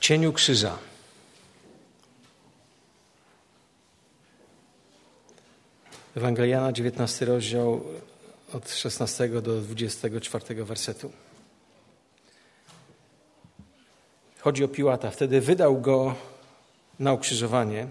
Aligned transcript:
cieniu 0.00 0.32
krzyża. 0.32 0.78
Ewangeliana, 6.16 6.72
19 6.72 7.24
rozdział 7.24 7.84
od 8.52 8.70
16 8.70 9.28
do 9.28 9.60
24 9.60 10.64
wersetu. 10.64 11.12
Chodzi 14.38 14.64
o 14.64 14.68
Piłata. 14.68 15.10
Wtedy 15.10 15.40
wydał 15.40 15.80
go 15.80 16.14
na 16.98 17.12
ukrzyżowanie. 17.12 17.88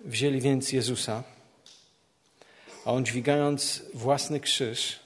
Wzięli 0.00 0.40
więc 0.40 0.72
Jezusa, 0.72 1.22
a 2.84 2.92
on 2.92 3.04
dźwigając 3.04 3.82
własny 3.94 4.40
krzyż, 4.40 5.00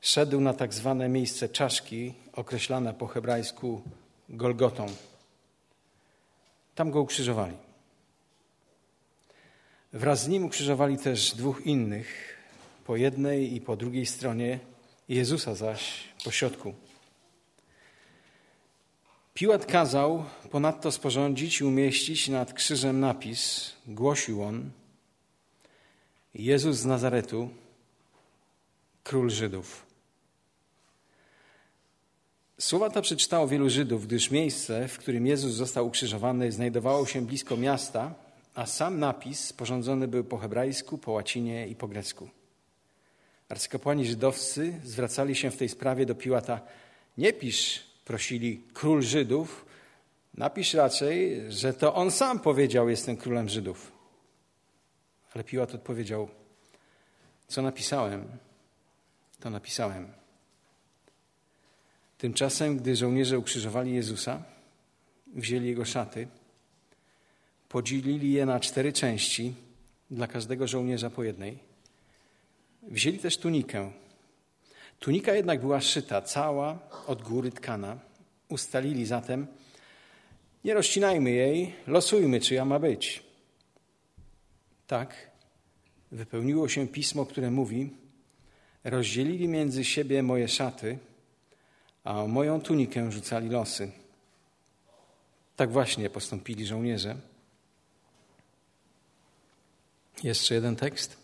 szedł 0.00 0.40
na 0.40 0.54
tak 0.54 0.74
zwane 0.74 1.08
miejsce 1.08 1.48
czaszki, 1.48 2.14
określane 2.32 2.94
po 2.94 3.06
hebrajsku 3.06 3.82
Golgotą. 4.28 4.86
Tam 6.74 6.90
go 6.90 7.00
ukrzyżowali. 7.00 7.56
Wraz 9.92 10.22
z 10.22 10.28
nim 10.28 10.44
ukrzyżowali 10.44 10.98
też 10.98 11.34
dwóch 11.34 11.66
innych, 11.66 12.36
po 12.84 12.96
jednej 12.96 13.54
i 13.54 13.60
po 13.60 13.76
drugiej 13.76 14.06
stronie, 14.06 14.58
Jezusa 15.08 15.54
zaś 15.54 16.04
po 16.24 16.30
środku. 16.30 16.74
Piłat 19.34 19.66
kazał 19.66 20.24
ponadto 20.50 20.92
sporządzić 20.92 21.60
i 21.60 21.64
umieścić 21.64 22.28
nad 22.28 22.52
krzyżem 22.52 23.00
napis, 23.00 23.72
głosił 23.86 24.42
on, 24.42 24.70
Jezus 26.34 26.76
z 26.76 26.84
Nazaretu, 26.84 27.50
król 29.04 29.30
Żydów. 29.30 29.87
Słowa 32.60 32.90
te 32.90 33.02
przeczytało 33.02 33.48
wielu 33.48 33.70
Żydów, 33.70 34.06
gdyż 34.06 34.30
miejsce, 34.30 34.88
w 34.88 34.98
którym 34.98 35.26
Jezus 35.26 35.52
został 35.52 35.86
ukrzyżowany, 35.86 36.52
znajdowało 36.52 37.06
się 37.06 37.26
blisko 37.26 37.56
miasta, 37.56 38.14
a 38.54 38.66
sam 38.66 38.98
napis 38.98 39.44
sporządzony 39.44 40.08
był 40.08 40.24
po 40.24 40.38
hebrajsku, 40.38 40.98
po 40.98 41.12
łacinie 41.12 41.68
i 41.68 41.74
po 41.74 41.88
grecku. 41.88 42.28
Arcykapłani 43.48 44.06
żydowscy 44.06 44.80
zwracali 44.84 45.36
się 45.36 45.50
w 45.50 45.56
tej 45.56 45.68
sprawie 45.68 46.06
do 46.06 46.14
Piłata: 46.14 46.60
Nie 47.18 47.32
pisz, 47.32 47.84
prosili, 48.04 48.62
król 48.72 49.02
Żydów, 49.02 49.66
napisz 50.34 50.74
raczej, 50.74 51.42
że 51.52 51.74
to 51.74 51.94
on 51.94 52.10
sam 52.10 52.40
powiedział: 52.40 52.88
Jestem 52.88 53.16
królem 53.16 53.48
Żydów. 53.48 53.92
Ale 55.34 55.44
Piłat 55.44 55.74
odpowiedział: 55.74 56.28
Co 57.48 57.62
napisałem, 57.62 58.24
to 59.40 59.50
napisałem. 59.50 60.17
Tymczasem, 62.18 62.76
gdy 62.76 62.96
żołnierze 62.96 63.38
ukrzyżowali 63.38 63.94
Jezusa, 63.94 64.42
wzięli 65.26 65.66
jego 65.66 65.84
szaty, 65.84 66.28
podzielili 67.68 68.32
je 68.32 68.46
na 68.46 68.60
cztery 68.60 68.92
części, 68.92 69.54
dla 70.10 70.26
każdego 70.26 70.66
żołnierza 70.66 71.10
po 71.10 71.24
jednej. 71.24 71.58
Wzięli 72.82 73.18
też 73.18 73.36
tunikę. 73.36 73.90
Tunika 74.98 75.34
jednak 75.34 75.60
była 75.60 75.80
szyta, 75.80 76.22
cała 76.22 76.78
od 77.06 77.22
góry 77.22 77.50
tkana. 77.50 77.98
Ustalili 78.48 79.06
zatem, 79.06 79.46
nie 80.64 80.74
rozcinajmy 80.74 81.30
jej, 81.30 81.74
losujmy, 81.86 82.40
czyja 82.40 82.64
ma 82.64 82.78
być. 82.78 83.22
Tak 84.86 85.30
wypełniło 86.12 86.68
się 86.68 86.88
pismo, 86.88 87.26
które 87.26 87.50
mówi: 87.50 87.90
Rozdzielili 88.84 89.48
między 89.48 89.84
siebie 89.84 90.22
moje 90.22 90.48
szaty 90.48 90.98
a 92.08 92.22
o 92.22 92.28
moją 92.28 92.60
tunikę 92.60 93.12
rzucali 93.12 93.48
losy. 93.48 93.90
Tak 95.56 95.72
właśnie 95.72 96.10
postąpili 96.10 96.66
żołnierze. 96.66 97.16
Jeszcze 100.22 100.54
jeden 100.54 100.76
tekst. 100.76 101.16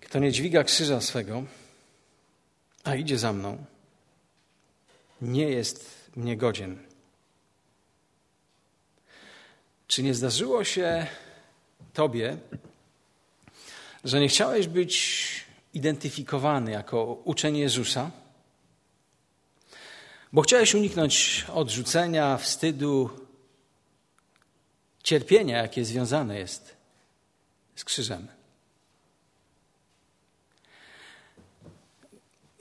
Kto 0.00 0.18
nie 0.18 0.32
dźwiga 0.32 0.64
krzyża 0.64 1.00
swego, 1.00 1.44
a 2.84 2.94
idzie 2.94 3.18
za 3.18 3.32
mną, 3.32 3.64
nie 5.22 5.48
jest 5.48 6.10
mnie 6.16 6.36
godzien. 6.36 6.78
Czy 9.86 10.02
nie 10.02 10.14
zdarzyło 10.14 10.64
się 10.64 11.06
Tobie, 11.92 12.36
że 14.04 14.20
nie 14.20 14.28
chciałeś 14.28 14.66
być 14.66 15.26
identyfikowany 15.74 16.70
jako 16.70 17.04
uczeń 17.24 17.56
Jezusa? 17.56 18.10
Bo 20.32 20.42
chciałeś 20.42 20.74
uniknąć 20.74 21.44
odrzucenia, 21.54 22.36
wstydu, 22.36 23.10
cierpienia, 25.02 25.56
jakie 25.56 25.84
związane 25.84 26.38
jest 26.38 26.76
z 27.76 27.84
krzyżem. 27.84 28.28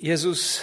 Jezus, 0.02 0.62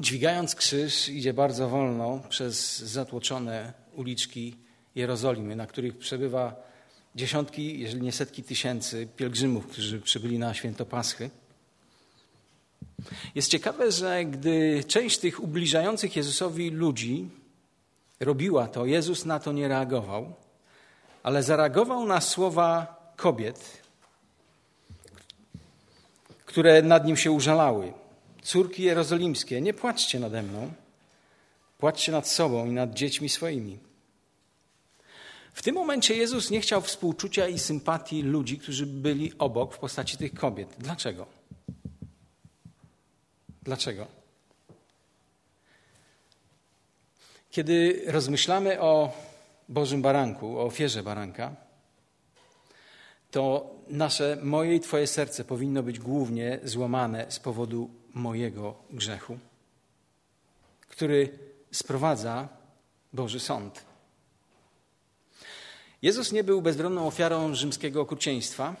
dźwigając 0.00 0.54
krzyż, 0.54 1.08
idzie 1.08 1.34
bardzo 1.34 1.68
wolno 1.68 2.20
przez 2.28 2.78
zatłoczone 2.78 3.72
uliczki 3.94 4.56
Jerozolimy, 4.94 5.56
na 5.56 5.66
których 5.66 5.98
przebywa 5.98 6.54
dziesiątki, 7.14 7.80
jeżeli 7.80 8.02
nie 8.02 8.12
setki 8.12 8.42
tysięcy 8.42 9.08
pielgrzymów, 9.16 9.66
którzy 9.66 10.00
przybyli 10.00 10.38
na 10.38 10.54
święto 10.54 10.86
Paschy. 10.86 11.30
Jest 13.34 13.50
ciekawe, 13.50 13.92
że 13.92 14.24
gdy 14.24 14.84
część 14.84 15.18
tych 15.18 15.42
ubliżających 15.42 16.16
Jezusowi 16.16 16.70
ludzi 16.70 17.28
robiła 18.20 18.68
to, 18.68 18.86
Jezus 18.86 19.24
na 19.24 19.40
to 19.40 19.52
nie 19.52 19.68
reagował, 19.68 20.34
ale 21.22 21.42
zareagował 21.42 22.06
na 22.06 22.20
słowa 22.20 22.96
kobiet, 23.16 23.82
które 26.44 26.82
nad 26.82 27.06
nim 27.06 27.16
się 27.16 27.30
użalały. 27.30 27.92
Córki 28.42 28.82
jerozolimskie, 28.82 29.60
nie 29.60 29.74
płaczcie 29.74 30.20
nade 30.20 30.42
mną, 30.42 30.72
płaczcie 31.78 32.12
nad 32.12 32.28
sobą 32.28 32.66
i 32.66 32.70
nad 32.70 32.94
dziećmi 32.94 33.28
swoimi. 33.28 33.78
W 35.52 35.62
tym 35.62 35.74
momencie 35.74 36.14
Jezus 36.14 36.50
nie 36.50 36.60
chciał 36.60 36.80
współczucia 36.80 37.48
i 37.48 37.58
sympatii 37.58 38.22
ludzi, 38.22 38.58
którzy 38.58 38.86
byli 38.86 39.32
obok 39.38 39.74
w 39.74 39.78
postaci 39.78 40.16
tych 40.16 40.34
kobiet. 40.34 40.76
Dlaczego? 40.78 41.35
Dlaczego? 43.66 44.06
Kiedy 47.50 48.02
rozmyślamy 48.06 48.80
o 48.80 49.12
Bożym 49.68 50.02
Baranku, 50.02 50.58
o 50.58 50.62
ofierze 50.62 51.02
baranka, 51.02 51.56
to 53.30 53.70
nasze, 53.88 54.38
moje 54.42 54.74
i 54.74 54.80
Twoje 54.80 55.06
serce 55.06 55.44
powinno 55.44 55.82
być 55.82 55.98
głównie 55.98 56.58
złamane 56.64 57.26
z 57.28 57.38
powodu 57.38 57.90
mojego 58.14 58.74
grzechu, 58.90 59.38
który 60.88 61.38
sprowadza 61.72 62.48
Boży 63.12 63.40
Sąd. 63.40 63.84
Jezus 66.02 66.32
nie 66.32 66.44
był 66.44 66.62
bezbronną 66.62 67.06
ofiarą 67.06 67.54
rzymskiego 67.54 68.00
okrucieństwa, 68.00 68.76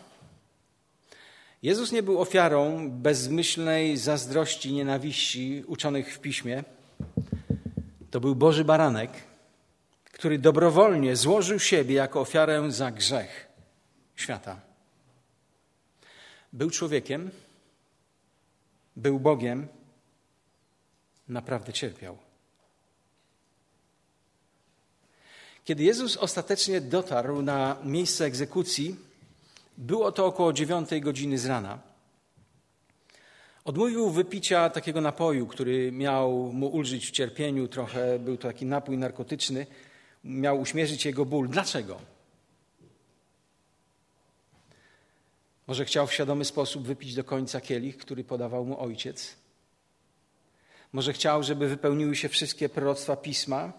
Jezus 1.62 1.92
nie 1.92 2.02
był 2.02 2.20
ofiarą 2.20 2.90
bezmyślnej 2.90 3.96
zazdrości, 3.96 4.72
nienawiści 4.72 5.64
uczonych 5.66 6.14
w 6.14 6.18
piśmie. 6.18 6.64
To 8.10 8.20
był 8.20 8.34
Boży 8.34 8.64
baranek, 8.64 9.10
który 10.12 10.38
dobrowolnie 10.38 11.16
złożył 11.16 11.58
siebie 11.58 11.94
jako 11.94 12.20
ofiarę 12.20 12.70
za 12.72 12.90
grzech 12.90 13.48
świata. 14.16 14.60
Był 16.52 16.70
człowiekiem, 16.70 17.30
był 18.96 19.20
Bogiem, 19.20 19.68
naprawdę 21.28 21.72
cierpiał. 21.72 22.18
Kiedy 25.64 25.82
Jezus 25.82 26.16
ostatecznie 26.16 26.80
dotarł 26.80 27.42
na 27.42 27.76
miejsce 27.84 28.24
egzekucji, 28.24 28.96
było 29.76 30.12
to 30.12 30.26
około 30.26 30.52
dziewiątej 30.52 31.00
godziny 31.00 31.38
z 31.38 31.46
rana. 31.46 31.78
Odmówił 33.64 34.10
wypicia 34.10 34.70
takiego 34.70 35.00
napoju, 35.00 35.46
który 35.46 35.92
miał 35.92 36.32
mu 36.52 36.66
ulżyć 36.66 37.06
w 37.06 37.10
cierpieniu, 37.10 37.68
trochę 37.68 38.18
był 38.18 38.36
to 38.36 38.48
taki 38.48 38.66
napój 38.66 38.98
narkotyczny, 38.98 39.66
miał 40.24 40.60
uśmierzyć 40.60 41.04
jego 41.04 41.24
ból. 41.24 41.48
Dlaczego? 41.48 42.00
Może 45.66 45.84
chciał 45.84 46.06
w 46.06 46.12
świadomy 46.12 46.44
sposób 46.44 46.86
wypić 46.86 47.14
do 47.14 47.24
końca 47.24 47.60
kielich, 47.60 47.96
który 47.96 48.24
podawał 48.24 48.64
mu 48.64 48.80
ojciec? 48.80 49.36
Może 50.92 51.12
chciał, 51.12 51.42
żeby 51.42 51.68
wypełniły 51.68 52.16
się 52.16 52.28
wszystkie 52.28 52.68
proroctwa 52.68 53.16
pisma? 53.16 53.72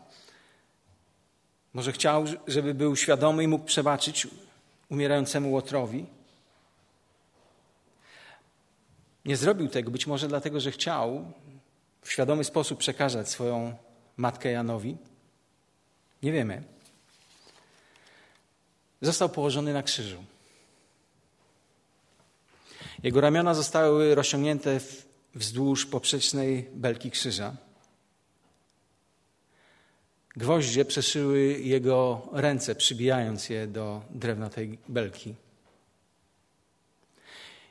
Może 1.73 1.91
chciał, 1.91 2.25
żeby 2.47 2.73
był 2.73 2.95
świadomy 2.95 3.43
i 3.43 3.47
mógł 3.47 3.65
przebaczyć 3.65 4.27
umierającemu 4.89 5.51
łotrowi. 5.51 6.05
Nie 9.25 9.37
zrobił 9.37 9.67
tego 9.67 9.91
być 9.91 10.07
może 10.07 10.27
dlatego, 10.27 10.59
że 10.59 10.71
chciał 10.71 11.31
w 12.01 12.11
świadomy 12.11 12.43
sposób 12.43 12.79
przekazać 12.79 13.29
swoją 13.29 13.77
matkę 14.17 14.51
Janowi? 14.51 14.97
Nie 16.23 16.31
wiemy. 16.31 16.63
Został 19.01 19.29
położony 19.29 19.73
na 19.73 19.83
krzyżu. 19.83 20.23
Jego 23.03 23.21
ramiona 23.21 23.53
zostały 23.53 24.15
rozciągnięte 24.15 24.79
wzdłuż 25.35 25.85
poprzecznej 25.85 26.69
belki 26.73 27.11
krzyża. 27.11 27.55
Gwoździe 30.37 30.85
przeszyły 30.85 31.39
jego 31.59 32.27
ręce, 32.31 32.75
przybijając 32.75 33.49
je 33.49 33.67
do 33.67 34.01
drewna 34.09 34.49
tej 34.49 34.77
belki. 34.89 35.35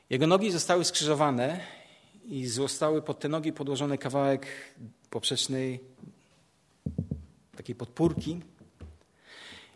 Jego 0.09 0.27
nogi 0.27 0.51
zostały 0.51 0.85
skrzyżowane 0.85 1.59
i 2.25 2.47
zostały 2.47 3.01
pod 3.01 3.19
te 3.19 3.29
nogi 3.29 3.53
podłożony 3.53 3.97
kawałek 3.97 4.47
poprzecznej 5.09 5.79
takiej 7.57 7.75
podpórki. 7.75 8.41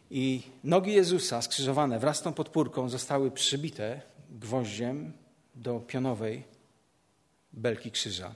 I 0.09 0.41
nogi 0.63 0.93
Jezusa 0.93 1.41
skrzyżowane 1.41 1.99
wraz 1.99 2.17
z 2.17 2.21
tą 2.21 2.33
podpórką 2.33 2.89
zostały 2.89 3.31
przybite 3.31 4.01
gwoździem 4.29 5.13
do 5.55 5.79
pionowej 5.79 6.43
belki 7.53 7.91
krzyża. 7.91 8.35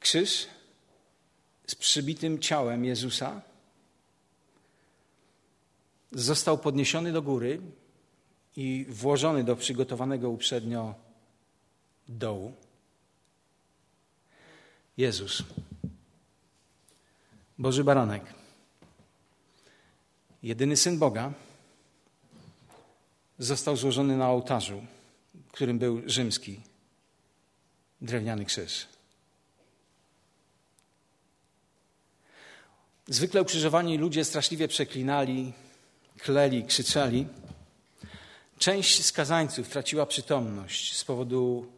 Krzyż 0.00 0.48
z 1.66 1.74
przybitym 1.74 2.38
ciałem 2.38 2.84
Jezusa 2.84 3.42
został 6.12 6.58
podniesiony 6.58 7.12
do 7.12 7.22
góry 7.22 7.60
i 8.56 8.86
włożony 8.88 9.44
do 9.44 9.56
przygotowanego 9.56 10.30
uprzednio 10.30 10.94
dołu. 12.08 12.52
Jezus, 14.96 15.42
Boży 17.58 17.84
Baranek, 17.84 18.24
jedyny 20.42 20.76
syn 20.76 20.98
Boga, 20.98 21.32
został 23.38 23.76
złożony 23.76 24.16
na 24.16 24.30
ołtarzu, 24.30 24.86
którym 25.52 25.78
był 25.78 26.02
rzymski 26.06 26.60
drewniany 28.00 28.44
krzyż. 28.44 28.91
Zwykle 33.08 33.42
ukrzyżowani 33.42 33.98
ludzie 33.98 34.24
straszliwie 34.24 34.68
przeklinali, 34.68 35.52
kleli, 36.18 36.64
krzyczeli. 36.64 37.26
Część 38.58 39.04
skazańców 39.04 39.68
traciła 39.68 40.06
przytomność 40.06 40.96
z 40.96 41.04
powodu 41.04 41.72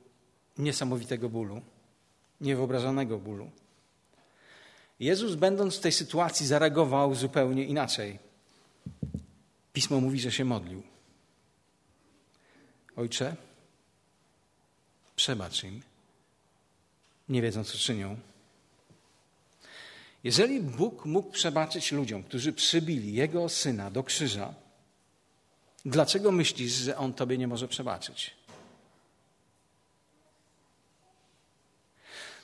niesamowitego 0.59 1.29
bólu, 1.29 1.61
niewyobrażonego 2.41 3.19
bólu. 3.19 3.51
Jezus, 5.01 5.35
będąc 5.35 5.77
w 5.77 5.81
tej 5.81 5.93
sytuacji, 5.93 6.47
zareagował 6.47 7.15
zupełnie 7.15 7.65
inaczej. 7.65 8.19
Pismo 9.73 10.01
mówi, 10.01 10.21
że 10.21 10.33
się 10.33 10.45
modlił. 10.45 10.83
Ojcze, 12.97 13.37
przebacz 15.17 15.65
im, 15.65 15.83
nie 17.29 17.43
wiedzą, 17.43 17.65
co 17.65 17.79
czynią. 17.79 18.17
Jeżeli 20.25 20.61
Bóg 20.61 21.05
mógł 21.05 21.31
przebaczyć 21.31 21.93
ludziom, 21.93 22.23
którzy 22.23 22.53
przybili 22.53 23.15
Jego 23.15 23.49
Syna 23.49 23.91
do 23.91 24.03
krzyża, 24.03 24.55
dlaczego 25.85 26.33
myślisz, 26.33 26.73
że 26.73 26.97
On 26.97 27.15
Tobie 27.15 27.39
nie 27.39 27.49
może 27.49 27.69
przebaczyć? 27.69 28.37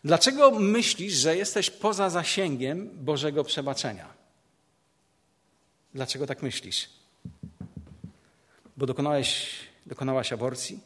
Dlaczego 0.05 0.51
myślisz, 0.51 1.15
że 1.15 1.37
jesteś 1.37 1.71
poza 1.71 2.11
zasięgiem 2.11 3.05
Bożego 3.05 3.45
przebaczenia? 3.45 4.15
Dlaczego 5.95 6.27
tak 6.27 6.43
myślisz? 6.43 6.91
Bo 8.77 8.87
dokonałeś, 8.87 9.51
dokonałaś 9.87 10.33
aborcji? 10.33 10.81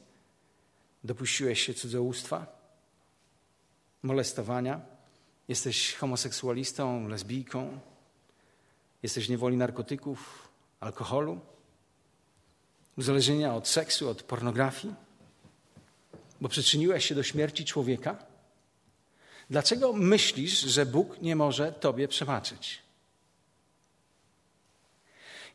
Dopuściłeś 1.05 1.61
się 1.67 1.75
cudzołóstwa? 1.75 2.47
Molestowania? 4.03 4.94
Jesteś 5.49 5.95
homoseksualistą, 5.95 7.09
lesbijką? 7.09 7.81
Jesteś 9.03 9.27
w 9.27 9.31
niewoli 9.31 9.57
narkotyków, 9.57 10.49
alkoholu? 10.81 11.41
Uzależnienia 12.99 13.55
od 13.55 13.69
seksu, 13.69 14.09
od 14.09 14.23
pornografii? 14.23 14.95
Bo 16.41 16.49
przyczyniłeś 16.49 17.07
się 17.07 17.15
do 17.15 17.23
śmierci 17.23 17.65
człowieka? 17.65 18.17
Dlaczego 19.51 19.93
myślisz, 19.93 20.61
że 20.61 20.87
Bóg 20.87 21.23
nie 21.23 21.37
może 21.37 21.73
Tobie 21.73 22.09
przebaczyć? 22.09 22.83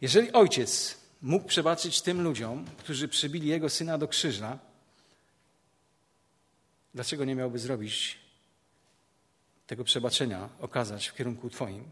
Jeżeli 0.01 0.31
ojciec 0.31 0.97
mógł 1.21 1.47
przebaczyć 1.47 2.01
tym 2.01 2.21
ludziom, 2.21 2.65
którzy 2.77 3.07
przybili 3.07 3.47
jego 3.47 3.69
syna 3.69 3.97
do 3.97 4.07
krzyża, 4.07 4.59
dlaczego 6.93 7.25
nie 7.25 7.35
miałby 7.35 7.59
zrobić 7.59 8.17
tego 9.69 9.83
przebaczenia, 9.83 10.49
okazać 10.61 11.07
w 11.07 11.15
kierunku 11.15 11.49
Twoim? 11.49 11.83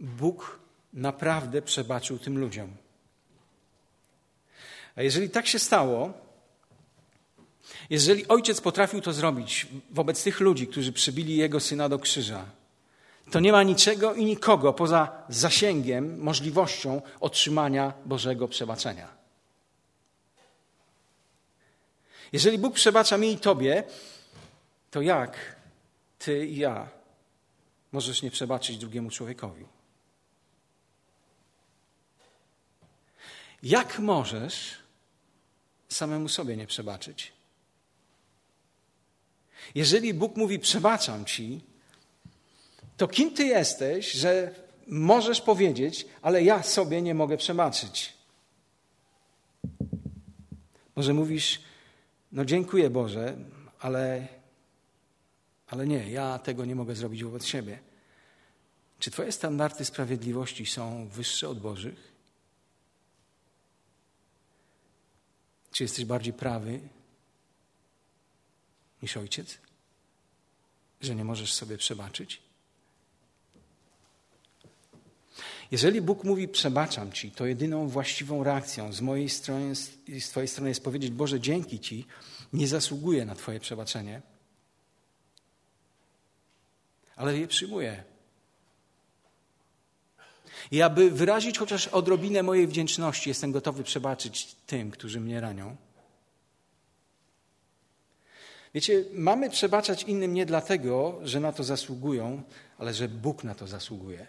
Bóg 0.00 0.60
naprawdę 0.92 1.62
przebaczył 1.62 2.18
tym 2.18 2.38
ludziom. 2.38 2.76
A 4.96 5.02
jeżeli 5.02 5.30
tak 5.30 5.46
się 5.46 5.58
stało, 5.58 6.12
jeżeli 7.90 8.28
ojciec 8.28 8.60
potrafił 8.60 9.00
to 9.00 9.12
zrobić 9.12 9.66
wobec 9.90 10.22
tych 10.22 10.40
ludzi, 10.40 10.66
którzy 10.66 10.92
przybili 10.92 11.36
jego 11.36 11.60
syna 11.60 11.88
do 11.88 11.98
krzyża, 11.98 12.44
to 13.30 13.40
nie 13.40 13.52
ma 13.52 13.62
niczego 13.62 14.14
i 14.14 14.24
nikogo 14.24 14.72
poza 14.72 15.22
zasięgiem, 15.28 16.20
możliwością 16.20 17.02
otrzymania 17.20 17.92
Bożego 18.04 18.48
przebaczenia. 18.48 19.08
Jeżeli 22.32 22.58
Bóg 22.58 22.74
przebacza 22.74 23.18
mi 23.18 23.32
i 23.32 23.38
tobie, 23.38 23.84
to 24.90 25.02
jak 25.02 25.56
ty 26.18 26.46
i 26.46 26.56
ja 26.56 26.88
możesz 27.92 28.22
nie 28.22 28.30
przebaczyć 28.30 28.78
drugiemu 28.78 29.10
człowiekowi? 29.10 29.64
Jak 33.62 33.98
możesz 33.98 34.78
samemu 35.88 36.28
sobie 36.28 36.56
nie 36.56 36.66
przebaczyć? 36.66 37.32
Jeżeli 39.74 40.14
Bóg 40.14 40.36
mówi, 40.36 40.58
przebaczam 40.58 41.24
ci, 41.24 41.60
to 42.96 43.08
kim 43.08 43.34
ty 43.34 43.44
jesteś, 43.44 44.12
że 44.12 44.54
możesz 44.86 45.40
powiedzieć, 45.40 46.06
ale 46.22 46.42
ja 46.42 46.62
sobie 46.62 47.02
nie 47.02 47.14
mogę 47.14 47.36
przebaczyć? 47.36 48.12
Może 50.96 51.14
mówisz, 51.14 51.60
no 52.32 52.44
dziękuję 52.44 52.90
Boże, 52.90 53.36
ale, 53.80 54.28
ale 55.68 55.86
nie, 55.86 56.10
ja 56.10 56.38
tego 56.38 56.64
nie 56.64 56.74
mogę 56.74 56.94
zrobić 56.94 57.24
wobec 57.24 57.46
siebie. 57.46 57.78
Czy 58.98 59.10
Twoje 59.10 59.32
standardy 59.32 59.84
sprawiedliwości 59.84 60.66
są 60.66 61.08
wyższe 61.08 61.48
od 61.48 61.60
Bożych? 61.60 62.12
Czy 65.72 65.84
jesteś 65.84 66.04
bardziej 66.04 66.32
prawy 66.32 66.80
niż 69.02 69.16
ojciec? 69.16 69.58
Że 71.00 71.14
nie 71.14 71.24
możesz 71.24 71.54
sobie 71.54 71.78
przebaczyć? 71.78 72.42
Jeżeli 75.70 76.00
Bóg 76.00 76.24
mówi 76.24 76.48
przebaczam 76.48 77.12
Ci, 77.12 77.30
to 77.30 77.46
jedyną 77.46 77.88
właściwą 77.88 78.44
reakcją 78.44 78.92
z 78.92 79.00
mojej 79.00 79.28
strony, 79.28 79.74
z 80.20 80.28
Twojej 80.30 80.48
strony 80.48 80.68
jest 80.68 80.84
powiedzieć 80.84 81.10
Boże 81.10 81.40
dzięki 81.40 81.80
Ci, 81.80 82.06
nie 82.52 82.68
zasługuję 82.68 83.24
na 83.24 83.34
Twoje 83.34 83.60
przebaczenie, 83.60 84.22
ale 87.18 87.38
je 87.38 87.48
przyjmuję. 87.48 88.04
I 90.70 90.82
aby 90.82 91.10
wyrazić 91.10 91.58
chociaż 91.58 91.88
odrobinę 91.88 92.42
mojej 92.42 92.66
wdzięczności, 92.66 93.28
jestem 93.28 93.52
gotowy 93.52 93.84
przebaczyć 93.84 94.54
tym, 94.66 94.90
którzy 94.90 95.20
mnie 95.20 95.40
ranią. 95.40 95.76
Wiecie, 98.74 99.04
mamy 99.12 99.50
przebaczać 99.50 100.02
innym 100.02 100.34
nie 100.34 100.46
dlatego, 100.46 101.18
że 101.22 101.40
na 101.40 101.52
to 101.52 101.64
zasługują, 101.64 102.42
ale 102.78 102.94
że 102.94 103.08
Bóg 103.08 103.44
na 103.44 103.54
to 103.54 103.66
zasługuje. 103.66 104.26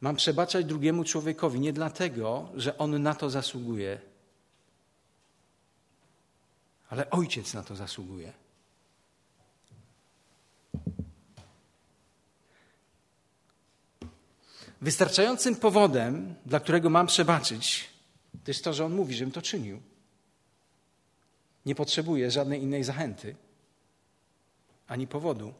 Mam 0.00 0.16
przebaczać 0.16 0.64
drugiemu 0.64 1.04
człowiekowi 1.04 1.60
nie 1.60 1.72
dlatego, 1.72 2.48
że 2.54 2.78
on 2.78 3.02
na 3.02 3.14
to 3.14 3.30
zasługuje, 3.30 4.00
ale 6.88 7.10
ojciec 7.10 7.54
na 7.54 7.62
to 7.62 7.76
zasługuje. 7.76 8.32
Wystarczającym 14.80 15.56
powodem, 15.56 16.34
dla 16.46 16.60
którego 16.60 16.90
mam 16.90 17.06
przebaczyć, 17.06 17.88
to 18.44 18.50
jest 18.50 18.64
to, 18.64 18.72
że 18.72 18.84
on 18.84 18.94
mówi, 18.94 19.14
żebym 19.14 19.32
to 19.32 19.42
czynił. 19.42 19.82
Nie 21.66 21.74
potrzebuję 21.74 22.30
żadnej 22.30 22.62
innej 22.62 22.84
zachęty 22.84 23.36
ani 24.90 25.06
powodu. 25.06 25.54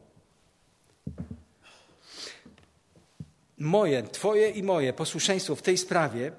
Moje, 3.57 4.03
Twoje 4.03 4.49
i 4.49 4.63
moje 4.63 4.93
posłuszeństwo 4.93 5.55
w 5.55 5.61
tej 5.61 5.77
sprawie 5.77 6.31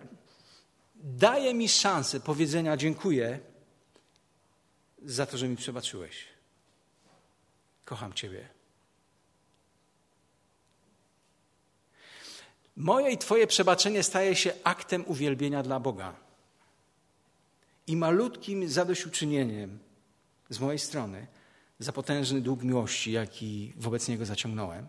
daje 0.95 1.55
mi 1.55 1.69
szansę 1.69 2.21
powiedzenia 2.21 2.77
dziękuję 2.77 3.41
za 5.05 5.27
to, 5.27 5.39
że 5.39 5.49
mi 5.49 5.57
przebaczyłeś. 5.57 6.25
Kocham 7.85 8.13
Ciebie. 8.13 8.62
Moje 12.77 13.11
i 13.11 13.19
Twoje 13.19 13.47
przebaczenie 13.47 14.03
staje 14.03 14.37
się 14.37 14.53
aktem 14.65 15.05
uwielbienia 15.07 15.63
dla 15.63 15.81
Boga 15.81 16.15
i 17.87 17.97
malutkim 17.97 18.69
zadośćuczynieniem 18.69 19.79
z 20.51 20.61
mojej 20.61 20.79
strony 20.79 21.27
za 21.79 21.93
potężny 21.93 22.41
dług 22.41 22.63
miłości, 22.63 23.13
jaki 23.13 23.73
wobec 23.77 24.09
Niego 24.09 24.27
zaciągnąłem. 24.27 24.89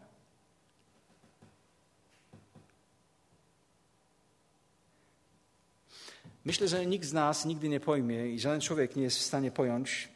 Myślę, 6.46 6.68
że 6.68 6.86
nikt 6.86 7.06
z 7.06 7.13
nas 7.13 7.46
nigdy 7.46 7.70
nie 7.70 7.80
pojmie 7.80 8.28
i 8.28 8.40
żaden 8.40 8.62
człowiek 8.62 8.96
nie 8.96 9.04
jest 9.04 9.18
w 9.18 9.22
stanie 9.22 9.52
pojąć 9.52 10.10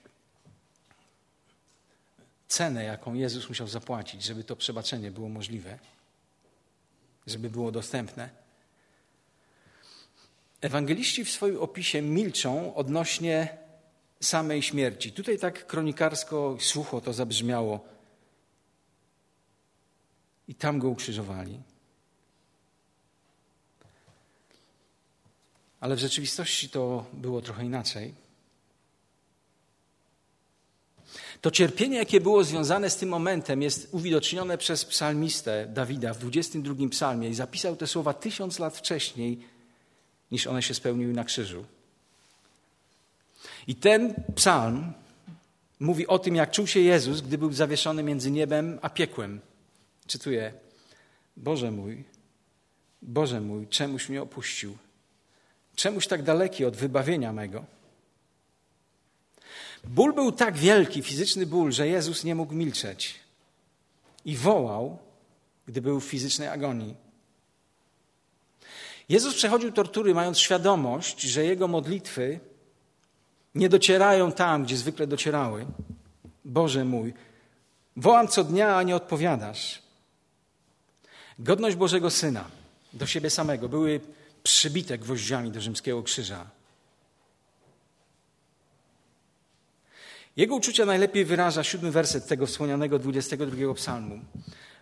cenę, 2.47 2.83
jaką 2.83 3.13
Jezus 3.13 3.49
musiał 3.49 3.67
zapłacić, 3.67 4.23
żeby 4.23 4.43
to 4.43 4.55
przebaczenie 4.55 5.11
było 5.11 5.29
możliwe, 5.29 5.79
żeby 7.27 7.49
było 7.49 7.71
dostępne. 7.71 8.29
Ewangeliści 10.61 11.25
w 11.25 11.31
swoim 11.31 11.61
opisie 11.61 12.01
milczą 12.01 12.75
odnośnie 12.75 13.57
samej 14.21 14.61
śmierci. 14.61 15.11
Tutaj 15.11 15.39
tak 15.39 15.67
kronikarsko, 15.67 16.57
sucho 16.59 17.01
to 17.01 17.13
zabrzmiało. 17.13 17.85
I 20.47 20.55
tam 20.55 20.79
go 20.79 20.89
ukrzyżowali. 20.89 21.61
Ale 25.79 25.95
w 25.95 25.99
rzeczywistości 25.99 26.69
to 26.69 27.05
było 27.13 27.41
trochę 27.41 27.65
inaczej. 27.65 28.26
To 31.41 31.51
cierpienie, 31.51 31.97
jakie 31.97 32.21
było 32.21 32.43
związane 32.43 32.89
z 32.89 32.97
tym 32.97 33.09
momentem, 33.09 33.61
jest 33.61 33.89
uwidocznione 33.91 34.57
przez 34.57 34.85
psalmistę 34.85 35.67
Dawida 35.73 36.13
w 36.13 36.19
22 36.19 36.89
psalmie 36.89 37.29
i 37.29 37.33
zapisał 37.33 37.75
te 37.75 37.87
słowa 37.87 38.13
tysiąc 38.13 38.59
lat 38.59 38.77
wcześniej, 38.77 39.39
niż 40.31 40.47
one 40.47 40.61
się 40.61 40.73
spełniły 40.73 41.13
na 41.13 41.23
krzyżu. 41.23 41.65
I 43.67 43.75
ten 43.75 44.13
psalm 44.35 44.93
mówi 45.79 46.07
o 46.07 46.19
tym, 46.19 46.35
jak 46.35 46.51
czuł 46.51 46.67
się 46.67 46.79
Jezus, 46.79 47.21
gdy 47.21 47.37
był 47.37 47.53
zawieszony 47.53 48.03
między 48.03 48.31
niebem 48.31 48.79
a 48.81 48.89
piekłem. 48.89 49.39
Czytuję: 50.07 50.53
Boże 51.37 51.71
mój, 51.71 52.03
Boże 53.01 53.41
mój, 53.41 53.67
czemuś 53.67 54.09
mnie 54.09 54.21
opuścił? 54.21 54.77
Czemuś 55.75 56.07
tak 56.07 56.23
daleki 56.23 56.65
od 56.65 56.75
wybawienia 56.75 57.33
mego? 57.33 57.76
Ból 59.97 60.13
był 60.13 60.31
tak 60.31 60.57
wielki, 60.57 61.01
fizyczny 61.01 61.45
ból, 61.45 61.71
że 61.71 61.87
Jezus 61.87 62.23
nie 62.23 62.35
mógł 62.35 62.53
milczeć. 62.53 63.15
I 64.25 64.35
wołał, 64.35 64.97
gdy 65.67 65.81
był 65.81 65.99
w 65.99 66.05
fizycznej 66.05 66.47
agonii. 66.47 66.95
Jezus 69.09 69.35
przechodził 69.35 69.71
tortury, 69.71 70.13
mając 70.13 70.39
świadomość, 70.39 71.21
że 71.21 71.45
jego 71.45 71.67
modlitwy 71.67 72.39
nie 73.55 73.69
docierają 73.69 74.31
tam, 74.31 74.63
gdzie 74.63 74.77
zwykle 74.77 75.07
docierały. 75.07 75.65
Boże 76.45 76.85
mój, 76.85 77.13
wołam 77.95 78.27
co 78.27 78.43
dnia, 78.43 78.77
a 78.77 78.83
nie 78.83 78.95
odpowiadasz. 78.95 79.81
Godność 81.39 81.75
Bożego 81.75 82.09
Syna 82.09 82.45
do 82.93 83.05
siebie 83.05 83.29
samego 83.29 83.69
były 83.69 84.01
przybite 84.43 84.97
gwoździami 84.97 85.51
do 85.51 85.61
rzymskiego 85.61 86.03
krzyża. 86.03 86.56
Jego 90.37 90.55
uczucia 90.55 90.85
najlepiej 90.85 91.25
wyraża 91.25 91.63
siódmy 91.63 91.91
werset 91.91 92.27
tego 92.27 92.45
wspomnianego 92.45 92.99
22 92.99 93.73
psalmu. 93.73 94.19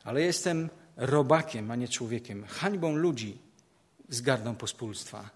Ale 0.04 0.22
jestem 0.22 0.70
robakiem, 0.98 1.72
a 1.72 1.76
nie 1.76 1.88
człowiekiem, 1.88 2.46
hańbą 2.48 2.96
ludzi 2.96 3.38
z 4.10 4.22
gardą 4.22 4.56
pospólstwa. 4.56 5.30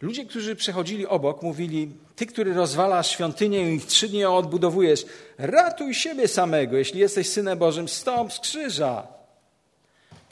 Ludzie, 0.00 0.26
którzy 0.26 0.56
przechodzili 0.56 1.06
obok, 1.06 1.42
mówili: 1.42 1.96
Ty, 2.16 2.26
który 2.26 2.54
rozwalasz 2.54 3.10
świątynię 3.10 3.74
i 3.74 3.80
w 3.80 3.86
trzy 3.86 4.08
dni 4.08 4.24
odbudowujesz, 4.24 5.06
ratuj 5.38 5.94
siebie 5.94 6.28
samego. 6.28 6.76
Jeśli 6.76 7.00
jesteś 7.00 7.28
synem 7.28 7.58
Bożym, 7.58 7.88
stąp 7.88 8.32
z 8.32 8.40
krzyża. 8.40 9.06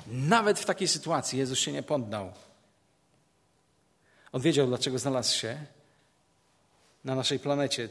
Nawet 0.06 0.58
w 0.58 0.64
takiej 0.64 0.88
sytuacji 0.88 1.38
Jezus 1.38 1.58
się 1.58 1.72
nie 1.72 1.82
poddał. 1.82 2.32
On 4.32 4.40
wiedział, 4.40 4.66
dlaczego 4.66 4.98
znalazł 4.98 5.36
się 5.36 5.66
na 7.04 7.14
naszej 7.14 7.38
planecie. 7.38 7.88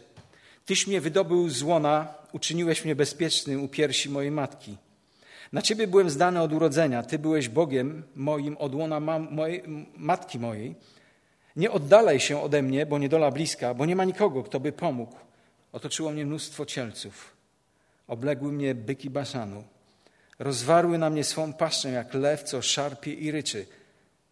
Tyś 0.65 0.87
mnie 0.87 1.01
wydobył 1.01 1.49
z 1.49 1.61
łona, 1.61 2.13
uczyniłeś 2.31 2.85
mnie 2.85 2.95
bezpiecznym 2.95 3.63
u 3.63 3.67
piersi 3.67 4.09
mojej 4.09 4.31
matki. 4.31 4.77
Na 5.51 5.61
Ciebie 5.61 5.87
byłem 5.87 6.09
zdany 6.09 6.41
od 6.41 6.53
urodzenia. 6.53 7.03
Ty 7.03 7.19
byłeś 7.19 7.49
Bogiem 7.49 8.03
moim 8.15 8.57
od 8.57 8.75
łona 8.75 8.99
ma 8.99 9.19
mojej, 9.19 9.63
matki 9.97 10.39
mojej. 10.39 10.75
Nie 11.55 11.71
oddalaj 11.71 12.19
się 12.19 12.41
ode 12.41 12.61
mnie, 12.61 12.85
bo 12.85 12.97
niedola 12.97 13.31
bliska, 13.31 13.73
bo 13.73 13.85
nie 13.85 13.95
ma 13.95 14.05
nikogo, 14.05 14.43
kto 14.43 14.59
by 14.59 14.71
pomógł. 14.71 15.15
Otoczyło 15.71 16.11
mnie 16.11 16.25
mnóstwo 16.25 16.65
cielców. 16.65 17.35
Obległy 18.07 18.51
mnie 18.51 18.75
byki 18.75 19.09
basanu. 19.09 19.63
Rozwarły 20.39 20.97
na 20.97 21.09
mnie 21.09 21.23
swą 21.23 21.53
paszczę 21.53 21.91
jak 21.91 22.13
lew, 22.13 22.43
co 22.43 22.61
szarpie 22.61 23.13
i 23.13 23.31
ryczy. 23.31 23.65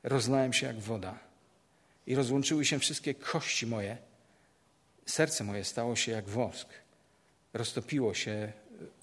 Rozlałem 0.03 0.53
się 0.53 0.67
jak 0.67 0.79
woda. 0.79 1.19
I 2.07 2.15
rozłączyły 2.15 2.65
się 2.65 2.79
wszystkie 2.79 3.13
kości 3.13 3.67
moje. 3.67 3.97
Serce 5.09 5.43
moje 5.43 5.63
stało 5.63 5.95
się 5.95 6.11
jak 6.11 6.29
wosk. 6.29 6.67
Roztopiło 7.53 8.13
się 8.13 8.53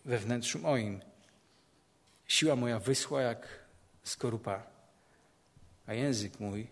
we 0.04 0.18
wnętrzu 0.18 0.58
moim. 0.58 1.00
Siła 2.26 2.56
moja 2.56 2.78
wyschła 2.78 3.22
jak 3.22 3.48
skorupa, 4.04 4.62
a 5.86 5.94
język 5.94 6.40
mój 6.40 6.66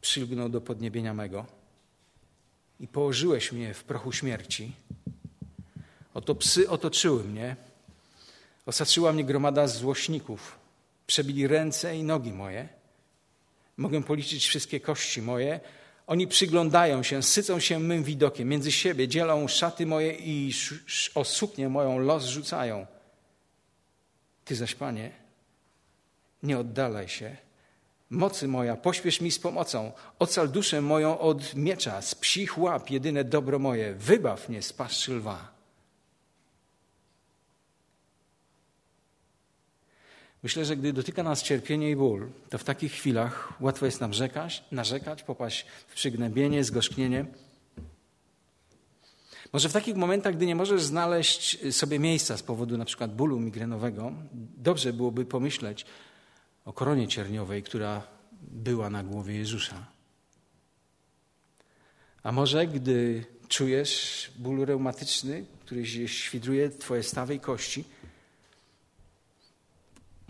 przylgnął 0.00 0.48
do 0.48 0.60
podniebienia 0.60 1.14
mego 1.14 1.46
i 2.80 2.88
położyłeś 2.88 3.52
mnie 3.52 3.74
w 3.74 3.84
prochu 3.84 4.12
śmierci. 4.12 4.72
Oto 6.14 6.34
psy 6.34 6.68
otoczyły 6.68 7.24
mnie, 7.24 7.56
osaczyła 8.66 9.12
mnie 9.12 9.24
gromada 9.24 9.66
złośników, 9.66 10.58
przebili 11.06 11.46
ręce 11.46 11.96
i 11.96 12.02
nogi 12.02 12.32
moje. 12.32 12.68
Mogę 13.76 14.02
policzyć 14.02 14.46
wszystkie 14.46 14.80
kości 14.80 15.22
moje. 15.22 15.60
Oni 16.10 16.26
przyglądają 16.26 17.02
się, 17.02 17.22
sycą 17.22 17.60
się 17.60 17.78
mym 17.78 18.02
widokiem, 18.04 18.48
między 18.48 18.72
siebie 18.72 19.08
dzielą 19.08 19.48
szaty 19.48 19.86
moje 19.86 20.12
i 20.12 20.52
o 21.14 21.24
suknię 21.24 21.68
moją 21.68 21.98
los 21.98 22.24
rzucają. 22.26 22.86
Ty 24.44 24.56
zaś, 24.56 24.74
Panie, 24.74 25.10
nie 26.42 26.58
oddalaj 26.58 27.08
się 27.08 27.36
Mocy 28.10 28.48
moja, 28.48 28.76
pośpiesz 28.76 29.20
mi 29.20 29.30
z 29.30 29.38
pomocą. 29.38 29.92
Ocal 30.18 30.48
duszę 30.48 30.80
moją 30.80 31.18
od 31.18 31.54
miecza, 31.54 32.02
z 32.02 32.14
psich 32.14 32.58
łap 32.58 32.90
jedyne 32.90 33.24
dobro 33.24 33.58
moje. 33.58 33.94
Wybaw 33.94 34.48
mnie 34.48 34.62
z 34.62 34.72
paszczy 34.72 35.12
lwa. 35.12 35.59
Myślę, 40.42 40.64
że 40.64 40.76
gdy 40.76 40.92
dotyka 40.92 41.22
nas 41.22 41.42
cierpienie 41.42 41.90
i 41.90 41.96
ból, 41.96 42.28
to 42.48 42.58
w 42.58 42.64
takich 42.64 42.92
chwilach 42.92 43.52
łatwo 43.60 43.86
jest 43.86 44.00
nam 44.00 44.12
rzekać, 44.12 44.64
narzekać, 44.72 45.22
popaść 45.22 45.66
w 45.88 45.94
przygnębienie, 45.94 46.64
zgorzknienie. 46.64 47.26
Może 49.52 49.68
w 49.68 49.72
takich 49.72 49.96
momentach, 49.96 50.36
gdy 50.36 50.46
nie 50.46 50.54
możesz 50.54 50.82
znaleźć 50.82 51.74
sobie 51.74 51.98
miejsca 51.98 52.36
z 52.36 52.42
powodu 52.42 52.78
na 52.78 52.84
przykład 52.84 53.14
bólu 53.16 53.40
migrenowego, 53.40 54.12
dobrze 54.56 54.92
byłoby 54.92 55.24
pomyśleć, 55.24 55.86
o 56.64 56.72
koronie 56.72 57.08
cierniowej, 57.08 57.62
która 57.62 58.02
była 58.42 58.90
na 58.90 59.02
głowie 59.02 59.34
Jezusa. 59.34 59.86
A 62.22 62.32
może 62.32 62.66
gdy 62.66 63.24
czujesz 63.48 64.30
ból 64.38 64.64
reumatyczny, 64.64 65.44
który 65.60 66.08
świdruje 66.08 66.70
Twoje 66.70 67.02
stawy 67.02 67.34
i 67.34 67.40
kości, 67.40 67.84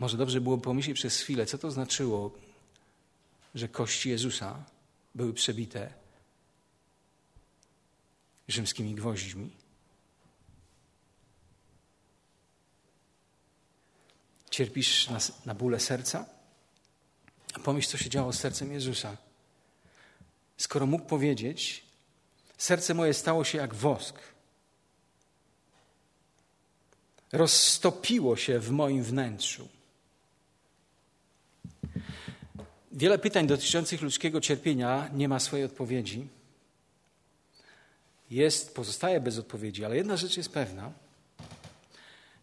może 0.00 0.16
dobrze 0.16 0.40
było 0.40 0.58
pomyśleć 0.58 0.94
przez 0.94 1.20
chwilę, 1.20 1.46
co 1.46 1.58
to 1.58 1.70
znaczyło, 1.70 2.30
że 3.54 3.68
kości 3.68 4.10
Jezusa 4.10 4.64
były 5.14 5.34
przebite 5.34 5.92
rzymskimi 8.48 8.94
gwoźdźmi. 8.94 9.50
Cierpisz 14.50 15.10
na, 15.10 15.18
na 15.46 15.54
bóle 15.54 15.80
serca? 15.80 16.26
A 17.54 17.58
pomyśl, 17.58 17.88
co 17.88 17.98
się 17.98 18.10
działo 18.10 18.32
z 18.32 18.38
sercem 18.38 18.72
Jezusa. 18.72 19.16
skoro 20.56 20.86
mógł 20.86 21.04
powiedzieć: 21.04 21.84
Serce 22.58 22.94
moje 22.94 23.14
stało 23.14 23.44
się 23.44 23.58
jak 23.58 23.74
wosk. 23.74 24.18
Rozstopiło 27.32 28.36
się 28.36 28.58
w 28.58 28.70
moim 28.70 29.02
wnętrzu. 29.02 29.68
Wiele 32.92 33.18
pytań 33.18 33.46
dotyczących 33.46 34.02
ludzkiego 34.02 34.40
cierpienia 34.40 35.10
nie 35.12 35.28
ma 35.28 35.40
swojej 35.40 35.64
odpowiedzi. 35.66 36.28
Jest, 38.30 38.74
pozostaje 38.74 39.20
bez 39.20 39.38
odpowiedzi, 39.38 39.84
ale 39.84 39.96
jedna 39.96 40.16
rzecz 40.16 40.36
jest 40.36 40.52
pewna. 40.52 40.92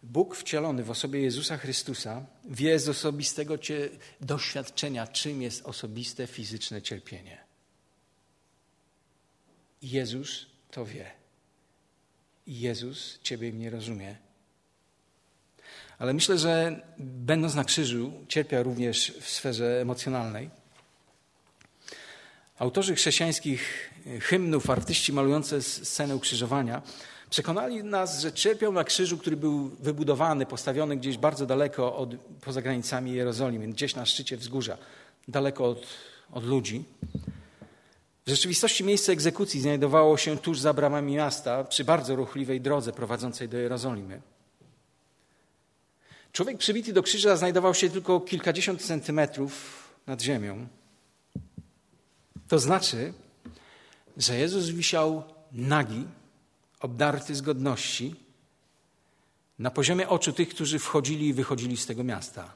Bóg 0.04 0.36
wcielony 0.36 0.84
w 0.84 0.92
osobie 0.92 1.22
Jezusa 1.22 1.58
Chrystusa 1.58 2.26
wie 2.46 2.80
z 2.80 2.90
osobistego 2.90 3.58
doświadczenia, 4.22 5.08
czym 5.08 5.42
jest 5.42 5.66
osobiste 5.66 6.28
fizyczne 6.28 6.82
cierpienie. 6.82 7.38
Jezus 9.82 10.46
to 10.72 10.86
wie. 10.86 11.12
Jezus 12.48 13.20
Ciebie 13.24 13.54
nie 13.54 13.70
rozumie. 13.70 14.27
Ale 16.00 16.14
myślę, 16.14 16.38
że 16.38 16.82
będąc 17.00 17.56
na 17.56 17.64
krzyżu, 17.64 18.12
cierpiał 18.28 18.64
również 18.64 19.14
w 19.22 19.30
sferze 19.30 19.82
emocjonalnej. 19.82 20.50
Autorzy 22.60 22.96
chrześcijańskich 22.96 23.92
hymnów, 24.22 24.70
artyści 24.70 25.14
malujący 25.14 25.62
scenę 25.62 26.16
ukrzyżowania 26.16 26.82
przekonali 27.30 27.84
nas, 27.84 28.22
że 28.22 28.34
cierpiał 28.34 28.72
na 28.72 28.84
krzyżu, 28.84 29.18
który 29.18 29.38
był 29.38 29.70
wybudowany, 29.70 30.46
postawiony 30.46 30.98
gdzieś 30.98 31.18
bardzo 31.18 31.46
daleko 31.46 31.96
od, 31.96 32.16
poza 32.42 32.62
granicami 32.62 33.12
Jerozolimy, 33.14 33.68
gdzieś 33.68 33.96
na 33.96 34.06
szczycie 34.06 34.38
wzgórza, 34.38 34.78
daleko 35.28 35.66
od, 35.66 35.88
od 36.32 36.44
ludzi. 36.44 36.84
W 38.26 38.30
rzeczywistości 38.30 38.84
miejsce 38.84 39.12
egzekucji 39.12 39.62
znajdowało 39.62 40.18
się 40.18 40.38
tuż 40.38 40.60
za 40.60 40.74
bramami 40.74 41.16
miasta, 41.16 41.64
przy 41.64 41.84
bardzo 41.84 42.16
ruchliwej 42.16 42.62
drodze 42.62 42.94
prowadzącej 42.94 43.50
do 43.50 43.58
Jerozolimy. 43.58 44.22
Człowiek 46.32 46.58
przybity 46.58 46.94
do 46.94 47.04
krzyża 47.04 47.36
znajdował 47.36 47.74
się 47.74 47.90
tylko 47.90 48.20
kilkadziesiąt 48.20 48.82
centymetrów 48.82 49.84
nad 50.08 50.22
ziemią. 50.22 50.68
To 52.48 52.60
znaczy, 52.60 53.14
że 54.18 54.38
Jezus 54.38 54.70
wisiał 54.70 55.24
nagi, 55.52 56.08
obdarty 56.80 57.36
z 57.36 57.42
godności, 57.42 58.16
na 59.60 59.72
poziomie 59.72 60.10
oczu 60.10 60.34
tych, 60.34 60.50
którzy 60.50 60.80
wchodzili 60.80 61.28
i 61.28 61.34
wychodzili 61.34 61.78
z 61.78 61.86
tego 61.86 62.04
miasta. 62.04 62.54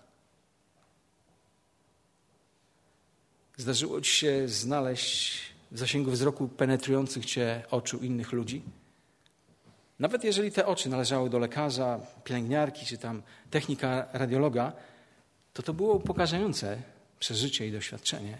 Zdarzyło 3.57 4.01
ci 4.01 4.11
się 4.11 4.47
znaleźć 4.47 5.41
w 5.71 5.79
zasięgu 5.79 6.11
wzroku 6.11 6.47
penetrujących 6.47 7.25
cię 7.25 7.63
oczu 7.71 7.97
innych 7.97 8.31
ludzi? 8.31 8.61
Nawet 10.01 10.23
jeżeli 10.23 10.51
te 10.51 10.65
oczy 10.65 10.89
należały 10.89 11.29
do 11.29 11.39
lekarza, 11.39 11.99
pielęgniarki 12.23 12.85
czy 12.85 12.97
tam 12.97 13.21
technika 13.51 14.07
radiologa, 14.13 14.73
to 15.53 15.63
to 15.63 15.73
było 15.73 15.93
upokarzające 15.93 16.77
przeżycie 17.19 17.67
i 17.67 17.71
doświadczenie. 17.71 18.37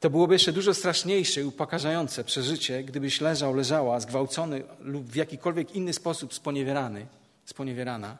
To 0.00 0.10
byłoby 0.10 0.34
jeszcze 0.34 0.52
dużo 0.52 0.74
straszniejsze 0.74 1.40
i 1.40 1.44
upokarzające 1.44 2.24
przeżycie, 2.24 2.84
gdybyś 2.84 3.20
leżał, 3.20 3.54
leżała, 3.54 4.00
zgwałcony 4.00 4.62
lub 4.80 5.06
w 5.06 5.16
jakikolwiek 5.16 5.74
inny 5.74 5.92
sposób 5.92 6.34
sponiewierany, 6.34 7.06
sponiewierana. 7.44 8.16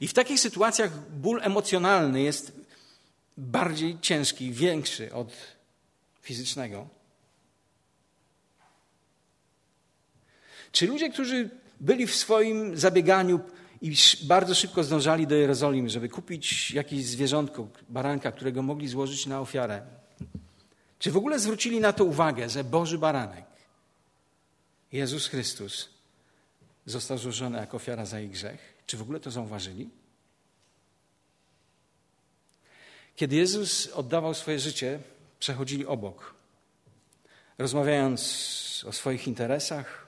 I 0.00 0.08
w 0.08 0.14
takich 0.14 0.40
sytuacjach 0.40 1.10
ból 1.10 1.40
emocjonalny 1.42 2.22
jest 2.22 2.52
bardziej 3.36 3.98
ciężki, 4.00 4.52
większy 4.52 5.14
od 5.14 5.28
fizycznego. 6.22 7.01
Czy 10.72 10.86
ludzie, 10.86 11.10
którzy 11.10 11.50
byli 11.80 12.06
w 12.06 12.14
swoim 12.14 12.76
zabieganiu 12.76 13.40
i 13.82 13.94
bardzo 14.22 14.54
szybko 14.54 14.84
zdążali 14.84 15.26
do 15.26 15.34
Jerozolimy, 15.34 15.90
żeby 15.90 16.08
kupić 16.08 16.70
jakieś 16.70 17.06
zwierzątko, 17.06 17.68
baranka, 17.88 18.32
którego 18.32 18.62
mogli 18.62 18.88
złożyć 18.88 19.26
na 19.26 19.40
ofiarę, 19.40 19.82
czy 20.98 21.10
w 21.10 21.16
ogóle 21.16 21.38
zwrócili 21.38 21.80
na 21.80 21.92
to 21.92 22.04
uwagę, 22.04 22.48
że 22.48 22.64
Boży 22.64 22.98
baranek, 22.98 23.44
Jezus 24.92 25.26
Chrystus, 25.26 25.88
został 26.86 27.18
złożony 27.18 27.58
jako 27.58 27.76
ofiara 27.76 28.06
za 28.06 28.20
ich 28.20 28.30
grzech? 28.30 28.74
Czy 28.86 28.96
w 28.96 29.02
ogóle 29.02 29.20
to 29.20 29.30
zauważyli? 29.30 29.90
Kiedy 33.16 33.36
Jezus 33.36 33.86
oddawał 33.86 34.34
swoje 34.34 34.58
życie, 34.58 35.00
przechodzili 35.38 35.86
obok, 35.86 36.34
rozmawiając 37.58 38.84
o 38.88 38.92
swoich 38.92 39.28
interesach, 39.28 40.01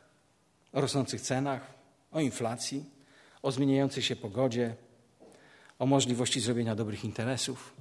o 0.74 0.80
rosnących 0.80 1.20
cenach, 1.20 1.74
o 2.12 2.20
inflacji, 2.20 2.84
o 3.42 3.52
zmieniającej 3.52 4.02
się 4.02 4.16
pogodzie, 4.16 4.74
o 5.78 5.86
możliwości 5.86 6.40
zrobienia 6.40 6.74
dobrych 6.74 7.04
interesów. 7.04 7.74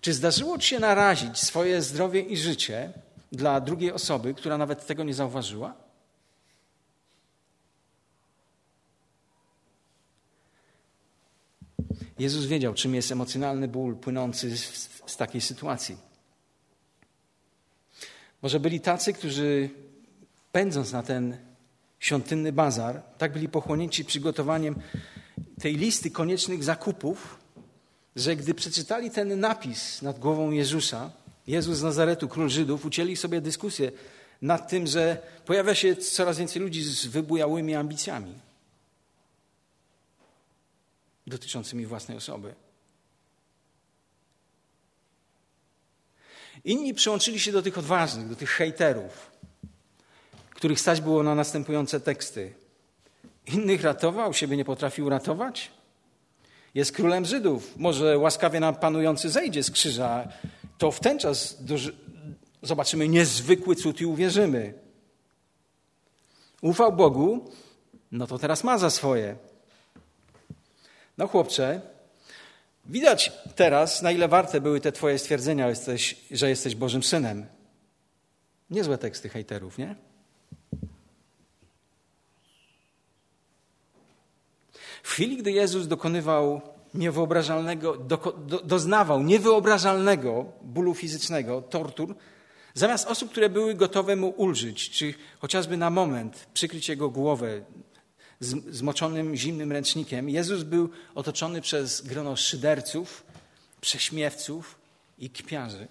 Czy 0.00 0.12
zdarzyło 0.12 0.58
Ci 0.58 0.68
się 0.68 0.80
narazić 0.80 1.38
swoje 1.38 1.82
zdrowie 1.82 2.20
i 2.20 2.36
życie 2.36 2.92
dla 3.32 3.60
drugiej 3.60 3.92
osoby, 3.92 4.34
która 4.34 4.58
nawet 4.58 4.86
tego 4.86 5.04
nie 5.04 5.14
zauważyła? 5.14 5.74
Jezus 12.18 12.46
wiedział, 12.46 12.74
czym 12.74 12.94
jest 12.94 13.12
emocjonalny 13.12 13.68
ból 13.68 13.96
płynący 13.96 14.56
z, 14.56 14.90
z 15.06 15.16
takiej 15.16 15.40
sytuacji. 15.40 15.96
Może 18.42 18.60
byli 18.60 18.80
tacy, 18.80 19.12
którzy 19.12 19.70
pędząc 20.54 20.92
na 20.92 21.02
ten 21.02 21.36
świątynny 22.00 22.52
bazar, 22.52 23.02
tak 23.18 23.32
byli 23.32 23.48
pochłonięci 23.48 24.04
przygotowaniem 24.04 24.74
tej 25.60 25.76
listy 25.76 26.10
koniecznych 26.10 26.64
zakupów, 26.64 27.38
że 28.16 28.36
gdy 28.36 28.54
przeczytali 28.54 29.10
ten 29.10 29.40
napis 29.40 30.02
nad 30.02 30.18
głową 30.18 30.50
Jezusa, 30.50 31.10
Jezus 31.46 31.78
z 31.78 31.82
Nazaretu, 31.82 32.28
król 32.28 32.48
Żydów, 32.48 32.84
ucięli 32.84 33.16
sobie 33.16 33.40
dyskusję 33.40 33.92
nad 34.42 34.68
tym, 34.70 34.86
że 34.86 35.18
pojawia 35.46 35.74
się 35.74 35.96
coraz 35.96 36.38
więcej 36.38 36.62
ludzi 36.62 36.82
z 36.82 37.06
wybujałymi 37.06 37.74
ambicjami 37.74 38.34
dotyczącymi 41.26 41.86
własnej 41.86 42.16
osoby. 42.16 42.54
Inni 46.64 46.94
przyłączyli 46.94 47.40
się 47.40 47.52
do 47.52 47.62
tych 47.62 47.78
odważnych, 47.78 48.28
do 48.28 48.36
tych 48.36 48.50
hejterów, 48.50 49.34
których 50.64 50.80
stać 50.80 51.00
było 51.00 51.22
na 51.22 51.34
następujące 51.34 52.00
teksty. 52.00 52.54
Innych 53.46 53.82
ratował, 53.82 54.34
siebie 54.34 54.56
nie 54.56 54.64
potrafił 54.64 55.08
ratować? 55.08 55.70
Jest 56.74 56.92
królem 56.92 57.24
Żydów. 57.24 57.74
Może 57.76 58.18
łaskawie 58.18 58.60
nam 58.60 58.74
panujący 58.74 59.30
zejdzie 59.30 59.62
z 59.62 59.70
krzyża. 59.70 60.28
To 60.78 60.90
w 60.90 61.00
ten 61.00 61.18
czas 61.18 61.58
zobaczymy 62.62 63.08
niezwykły 63.08 63.76
cud 63.76 64.00
i 64.00 64.06
uwierzymy. 64.06 64.74
Ufał 66.62 66.92
Bogu, 66.92 67.50
no 68.12 68.26
to 68.26 68.38
teraz 68.38 68.64
ma 68.64 68.78
za 68.78 68.90
swoje. 68.90 69.36
No 71.18 71.28
chłopcze, 71.28 71.80
widać 72.86 73.32
teraz, 73.54 74.02
na 74.02 74.12
ile 74.12 74.28
warte 74.28 74.60
były 74.60 74.80
te 74.80 74.92
twoje 74.92 75.18
stwierdzenia, 75.18 75.68
że 76.30 76.48
jesteś 76.48 76.74
Bożym 76.74 77.02
Synem. 77.02 77.46
Niezłe 78.70 78.98
teksty 78.98 79.28
hejterów, 79.28 79.78
nie? 79.78 80.13
W 85.04 85.10
chwili, 85.10 85.36
gdy 85.36 85.52
Jezus 85.52 85.88
dokonywał 85.88 86.60
niewyobrażalnego, 86.94 87.96
do, 87.96 88.16
do, 88.46 88.60
doznawał 88.60 89.22
niewyobrażalnego 89.22 90.52
bólu 90.62 90.94
fizycznego, 90.94 91.62
tortur, 91.62 92.14
zamiast 92.74 93.08
osób, 93.08 93.30
które 93.30 93.48
były 93.48 93.74
gotowe 93.74 94.16
mu 94.16 94.28
ulżyć, 94.28 94.90
czy 94.90 95.14
chociażby 95.38 95.76
na 95.76 95.90
moment 95.90 96.46
przykryć 96.54 96.88
jego 96.88 97.10
głowę 97.10 97.64
zmoczonym 98.70 99.36
zimnym 99.36 99.72
ręcznikiem, 99.72 100.28
Jezus 100.28 100.62
był 100.62 100.90
otoczony 101.14 101.60
przez 101.60 102.00
grono 102.00 102.36
szyderców, 102.36 103.24
prześmiewców 103.80 104.78
i 105.18 105.30
kpiarzy. 105.30 105.88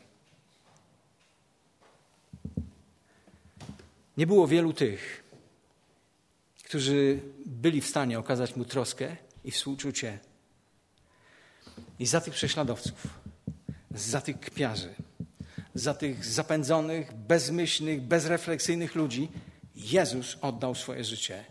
Nie 4.17 4.27
było 4.27 4.47
wielu 4.47 4.73
tych, 4.73 5.22
którzy 6.73 7.19
byli 7.45 7.81
w 7.81 7.87
stanie 7.87 8.19
okazać 8.19 8.55
mu 8.55 8.65
troskę 8.65 9.15
i 9.43 9.51
współczucie. 9.51 10.19
I 11.99 12.05
za 12.05 12.21
tych 12.21 12.33
prześladowców, 12.33 13.07
za 13.91 14.21
tych 14.21 14.39
kpiarzy, 14.39 14.93
za 15.75 15.93
tych 15.93 16.25
zapędzonych, 16.25 17.13
bezmyślnych, 17.13 18.01
bezrefleksyjnych 18.01 18.95
ludzi 18.95 19.31
Jezus 19.75 20.37
oddał 20.41 20.75
swoje 20.75 21.03
życie. 21.03 21.45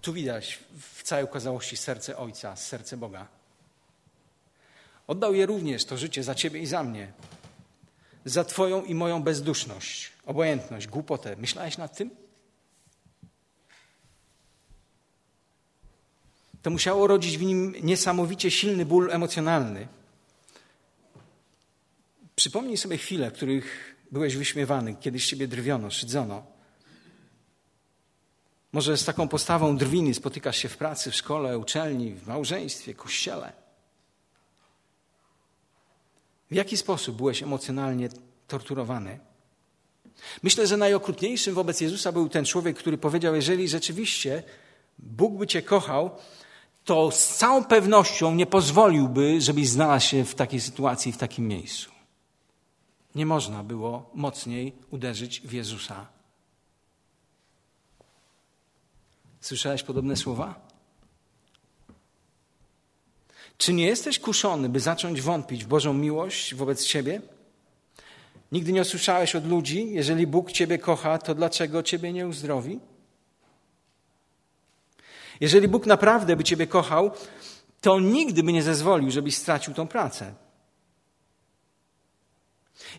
Tu 0.00 0.12
widać 0.12 0.58
w 0.80 1.02
całej 1.02 1.24
okazałości 1.24 1.76
serce 1.76 2.16
Ojca, 2.16 2.56
serce 2.56 2.96
Boga. 2.96 3.28
Oddał 5.06 5.34
je 5.34 5.46
również, 5.46 5.84
to 5.84 5.96
życie, 5.96 6.22
za 6.22 6.34
Ciebie 6.34 6.60
i 6.60 6.66
za 6.66 6.82
mnie. 6.82 7.12
Za 8.26 8.44
Twoją 8.44 8.84
i 8.84 8.94
moją 8.94 9.22
bezduszność, 9.22 10.12
obojętność, 10.24 10.86
głupotę. 10.86 11.36
Myślałeś 11.36 11.78
nad 11.78 11.96
tym? 11.96 12.10
To 16.62 16.70
musiało 16.70 17.06
rodzić 17.06 17.38
w 17.38 17.42
nim 17.42 17.74
niesamowicie 17.82 18.50
silny 18.50 18.86
ból 18.86 19.10
emocjonalny. 19.12 19.88
Przypomnij 22.36 22.76
sobie 22.76 22.98
chwile, 22.98 23.30
w 23.30 23.34
których 23.34 23.96
byłeś 24.10 24.36
wyśmiewany, 24.36 24.94
kiedyś 25.00 25.26
ciebie 25.26 25.48
drwiono, 25.48 25.90
szydzono. 25.90 26.46
Może 28.72 28.96
z 28.96 29.04
taką 29.04 29.28
postawą 29.28 29.76
drwiny 29.76 30.14
spotykasz 30.14 30.56
się 30.56 30.68
w 30.68 30.76
pracy, 30.76 31.10
w 31.10 31.16
szkole, 31.16 31.58
uczelni, 31.58 32.14
w 32.14 32.26
małżeństwie, 32.26 32.94
kościele. 32.94 33.65
W 36.50 36.54
jaki 36.54 36.76
sposób 36.76 37.16
byłeś 37.16 37.42
emocjonalnie 37.42 38.08
torturowany? 38.48 39.18
Myślę, 40.42 40.66
że 40.66 40.76
najokrutniejszym 40.76 41.54
wobec 41.54 41.80
Jezusa 41.80 42.12
był 42.12 42.28
ten 42.28 42.44
człowiek, 42.44 42.76
który 42.78 42.98
powiedział: 42.98 43.34
Jeżeli 43.34 43.68
rzeczywiście 43.68 44.42
Bóg 44.98 45.38
by 45.38 45.46
cię 45.46 45.62
kochał, 45.62 46.10
to 46.84 47.10
z 47.10 47.36
całą 47.36 47.64
pewnością 47.64 48.34
nie 48.34 48.46
pozwoliłby, 48.46 49.40
żebyś 49.40 49.68
znalazł 49.68 50.06
się 50.06 50.24
w 50.24 50.34
takiej 50.34 50.60
sytuacji, 50.60 51.12
w 51.12 51.18
takim 51.18 51.48
miejscu. 51.48 51.90
Nie 53.14 53.26
można 53.26 53.64
było 53.64 54.10
mocniej 54.14 54.72
uderzyć 54.90 55.40
w 55.40 55.52
Jezusa. 55.52 56.06
Słyszałeś 59.40 59.82
podobne 59.82 60.16
słowa? 60.16 60.65
Czy 63.58 63.72
nie 63.72 63.86
jesteś 63.86 64.18
kuszony, 64.18 64.68
by 64.68 64.80
zacząć 64.80 65.22
wątpić 65.22 65.64
w 65.64 65.68
Bożą 65.68 65.92
miłość 65.92 66.54
wobec 66.54 66.84
Ciebie? 66.84 67.20
Nigdy 68.52 68.72
nie 68.72 68.80
usłyszałeś 68.80 69.36
od 69.36 69.46
ludzi, 69.46 69.90
jeżeli 69.90 70.26
Bóg 70.26 70.52
Ciebie 70.52 70.78
kocha, 70.78 71.18
to 71.18 71.34
dlaczego 71.34 71.82
Ciebie 71.82 72.12
nie 72.12 72.28
uzdrowi? 72.28 72.80
Jeżeli 75.40 75.68
Bóg 75.68 75.86
naprawdę 75.86 76.36
by 76.36 76.44
Ciebie 76.44 76.66
kochał, 76.66 77.10
to 77.80 78.00
nigdy 78.00 78.42
by 78.42 78.52
nie 78.52 78.62
zezwolił, 78.62 79.10
żebyś 79.10 79.36
stracił 79.36 79.74
tą 79.74 79.88
pracę. 79.88 80.34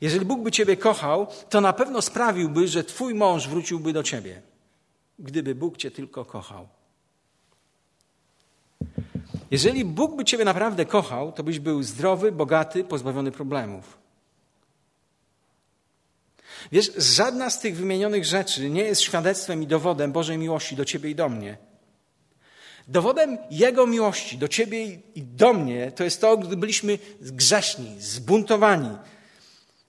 Jeżeli 0.02 0.26
Bóg 0.26 0.42
by 0.42 0.52
Ciebie 0.52 0.78
kochał, 0.78 1.28
to 1.50 1.62
na 1.62 1.74
pewno 1.74 2.02
sprawiłby, 2.02 2.68
że 2.68 2.84
Twój 2.84 3.16
mąż 3.16 3.48
wróciłby 3.48 3.94
do 3.94 4.04
Ciebie, 4.04 4.42
gdyby 5.20 5.56
Bóg 5.56 5.78
Cię 5.78 5.92
tylko 5.92 6.26
kochał. 6.26 6.68
Jeżeli 9.52 9.86
Bóg 9.86 10.16
by 10.16 10.26
Ciebie 10.26 10.46
naprawdę 10.46 10.86
kochał, 10.86 11.32
to 11.32 11.44
byś 11.44 11.60
był 11.60 11.84
zdrowy, 11.84 12.32
bogaty, 12.32 12.84
pozbawiony 12.84 13.32
problemów. 13.32 13.98
Wiesz, 16.72 16.92
żadna 16.98 17.50
z 17.50 17.60
tych 17.60 17.78
wymienionych 17.78 18.26
rzeczy 18.26 18.70
nie 18.70 18.82
jest 18.82 19.02
świadectwem 19.02 19.64
i 19.64 19.68
dowodem 19.68 20.12
Bożej 20.12 20.38
miłości 20.38 20.76
do 20.76 20.86
Ciebie 20.86 21.10
i 21.10 21.16
do 21.16 21.30
mnie. 21.30 21.58
Dowodem 22.88 23.38
Jego 23.52 23.88
miłości 23.88 24.38
do 24.38 24.48
Ciebie 24.48 24.86
i 25.16 25.22
do 25.22 25.54
mnie 25.54 25.92
to 25.92 26.04
jest 26.04 26.22
to, 26.22 26.38
gdy 26.38 26.58
byliśmy 26.58 27.00
grzeszni, 27.22 27.96
zbuntowani, 28.00 28.98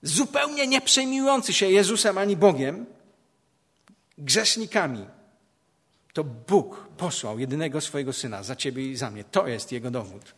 zupełnie 0.03 0.66
nie 0.66 0.81
przejmujący 0.81 1.53
się 1.53 1.66
Jezusem 1.66 2.18
ani 2.18 2.37
Bogiem, 2.37 2.87
grzesznikami. 4.18 5.07
To 6.18 6.24
Bóg 6.24 6.88
posłał 6.96 7.38
jedynego 7.38 7.81
swojego 7.81 8.12
syna 8.12 8.42
za 8.42 8.57
Ciebie 8.57 8.90
i 8.90 8.96
za 8.96 9.11
mnie. 9.11 9.24
To 9.24 9.46
jest 9.46 9.72
Jego 9.72 9.90
dowód. 9.90 10.35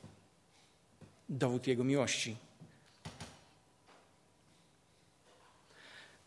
Dowód 1.29 1.67
Jego 1.67 1.85
miłości. 1.85 2.37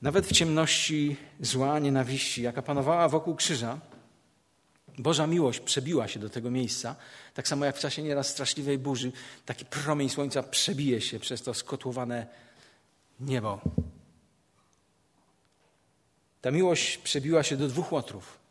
Nawet 0.01 0.25
w 0.25 0.31
ciemności 0.31 1.17
zła, 1.39 1.79
nienawiści, 1.79 2.41
jaka 2.41 2.61
panowała 2.61 3.09
wokół 3.09 3.35
krzyża, 3.35 3.79
Boża 4.97 5.27
miłość 5.27 5.59
przebiła 5.59 6.07
się 6.07 6.19
do 6.19 6.29
tego 6.29 6.51
miejsca, 6.51 6.95
tak 7.33 7.47
samo 7.47 7.65
jak 7.65 7.77
w 7.77 7.79
czasie 7.79 8.03
nieraz 8.03 8.29
straszliwej 8.29 8.77
burzy, 8.77 9.11
taki 9.45 9.65
promień 9.65 10.09
słońca 10.09 10.43
przebije 10.43 11.01
się 11.01 11.19
przez 11.19 11.41
to 11.41 11.53
skotłowane 11.53 12.27
niebo. 13.19 13.61
Ta 16.41 16.51
miłość 16.51 16.97
przebiła 16.97 17.43
się 17.43 17.57
do 17.57 17.67
dwóch 17.67 17.91
łotrów, 17.91 18.42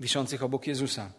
wiszących 0.00 0.42
obok 0.42 0.66
Jezusa. 0.66 1.12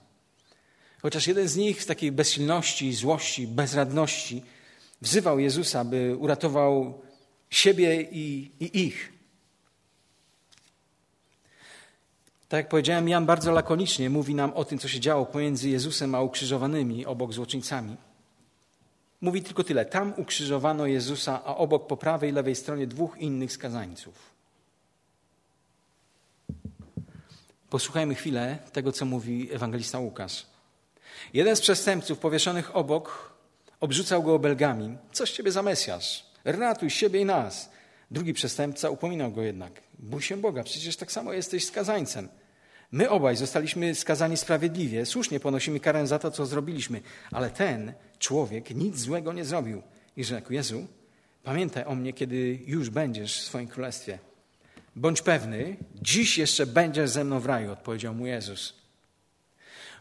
Chociaż 1.01 1.27
jeden 1.27 1.47
z 1.47 1.55
nich 1.55 1.81
w 1.81 1.85
takiej 1.85 2.11
bezsilności, 2.11 2.93
złości, 2.93 3.47
bezradności 3.47 4.43
wzywał 5.01 5.39
Jezusa, 5.39 5.85
by 5.85 6.15
uratował 6.19 7.01
siebie 7.49 8.01
i, 8.01 8.51
i 8.59 8.85
ich. 8.85 9.13
Tak 12.49 12.57
jak 12.57 12.69
powiedziałem, 12.69 13.09
Jan 13.09 13.25
bardzo 13.25 13.51
lakonicznie 13.51 14.09
mówi 14.09 14.35
nam 14.35 14.53
o 14.53 14.65
tym, 14.65 14.79
co 14.79 14.87
się 14.87 14.99
działo 14.99 15.25
pomiędzy 15.25 15.69
Jezusem 15.69 16.15
a 16.15 16.21
ukrzyżowanymi 16.21 17.05
obok 17.05 17.33
złoczyńcami. 17.33 17.97
Mówi 19.21 19.43
tylko 19.43 19.63
tyle. 19.63 19.85
Tam 19.85 20.13
ukrzyżowano 20.17 20.85
Jezusa, 20.85 21.41
a 21.45 21.55
obok 21.55 21.87
po 21.87 21.97
prawej 21.97 22.29
i 22.29 22.33
lewej 22.33 22.55
stronie 22.55 22.87
dwóch 22.87 23.17
innych 23.17 23.51
skazańców. 23.51 24.30
Posłuchajmy 27.71 28.15
chwilę 28.15 28.57
tego, 28.71 28.91
co 28.91 29.05
mówi 29.05 29.49
ewangelista 29.53 29.99
Łukasz. 29.99 30.45
Jeden 31.33 31.55
z 31.55 31.61
przestępców 31.61 32.19
powieszonych 32.19 32.75
obok 32.75 33.33
obrzucał 33.79 34.23
go 34.23 34.35
obelgami. 34.35 34.97
Coś 35.11 35.31
ciebie 35.31 35.51
za 35.51 35.63
Mesjasz. 35.63 36.25
Ratuj 36.43 36.89
siebie 36.89 37.21
i 37.21 37.25
nas. 37.25 37.69
Drugi 38.11 38.33
przestępca 38.33 38.89
upominał 38.89 39.31
go 39.31 39.41
jednak. 39.41 39.81
Bój 39.99 40.21
się 40.21 40.37
Boga, 40.37 40.63
przecież 40.63 40.95
tak 40.95 41.11
samo 41.11 41.33
jesteś 41.33 41.65
skazańcem. 41.65 42.29
My 42.91 43.09
obaj 43.09 43.35
zostaliśmy 43.35 43.95
skazani 43.95 44.37
sprawiedliwie, 44.37 45.05
słusznie 45.05 45.39
ponosimy 45.39 45.79
karę 45.79 46.07
za 46.07 46.19
to, 46.19 46.31
co 46.31 46.45
zrobiliśmy, 46.45 47.01
ale 47.31 47.49
ten 47.49 47.93
człowiek 48.19 48.75
nic 48.75 48.99
złego 48.99 49.33
nie 49.33 49.45
zrobił. 49.45 49.81
I 50.17 50.23
rzekł: 50.23 50.53
Jezu, 50.53 50.87
pamiętaj 51.43 51.83
o 51.85 51.95
mnie, 51.95 52.13
kiedy 52.13 52.59
już 52.65 52.89
będziesz 52.89 53.41
w 53.41 53.43
swoim 53.43 53.67
królestwie. 53.67 54.30
Bądź 54.95 55.21
pewny, 55.21 55.77
dziś 56.01 56.37
jeszcze 56.37 56.65
będziesz 56.65 57.09
ze 57.09 57.23
mną 57.23 57.39
w 57.39 57.45
raju, 57.45 57.71
odpowiedział 57.71 58.13
mu 58.13 58.25
Jezus. 58.25 58.73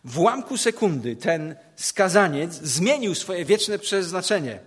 W 0.05 0.19
ułamku 0.19 0.57
sekundy 0.57 1.17
ten 1.17 1.57
skazaniec 1.77 2.55
zmienił 2.55 3.15
swoje 3.15 3.45
wieczne 3.45 3.79
przeznaczenie. 3.79 4.59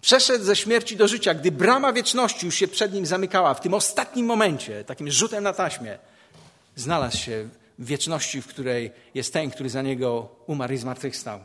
Przeszedł 0.00 0.44
ze 0.44 0.56
śmierci 0.56 0.96
do 0.96 1.08
życia, 1.08 1.34
gdy 1.34 1.52
brama 1.52 1.92
wieczności 1.92 2.46
już 2.46 2.54
się 2.54 2.68
przed 2.68 2.92
nim 2.92 3.06
zamykała. 3.06 3.54
W 3.54 3.60
tym 3.60 3.74
ostatnim 3.74 4.26
momencie, 4.26 4.84
takim 4.84 5.10
rzutem 5.10 5.44
na 5.44 5.52
taśmie, 5.52 5.98
znalazł 6.76 7.18
się 7.18 7.48
w 7.78 7.86
wieczności, 7.86 8.42
w 8.42 8.46
której 8.46 8.90
jest 9.14 9.32
ten, 9.32 9.50
który 9.50 9.70
za 9.70 9.82
niego 9.82 10.28
umarł 10.46 10.72
i 10.72 10.76
zmartwychwstał. 10.76 11.40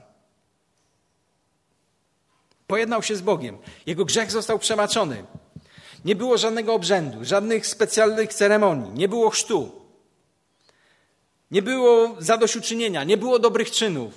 Pojednał 2.68 3.04
się 3.04 3.16
z 3.16 3.22
Bogiem. 3.22 3.58
Jego 3.86 4.06
grzech 4.06 4.32
został 4.32 4.60
przebaczony. 4.60 5.24
Nie 6.08 6.16
było 6.16 6.38
żadnego 6.38 6.74
obrzędu, 6.74 7.26
żadnych 7.26 7.68
specjalnych 7.68 8.34
ceremonii, 8.34 8.92
nie 8.94 9.08
było 9.08 9.30
chrztu. 9.30 9.72
Nie 11.52 11.62
było 11.62 12.16
zadośćuczynienia, 12.20 13.04
nie 13.04 13.18
było 13.18 13.40
dobrych 13.40 13.72
czynów. 13.72 14.14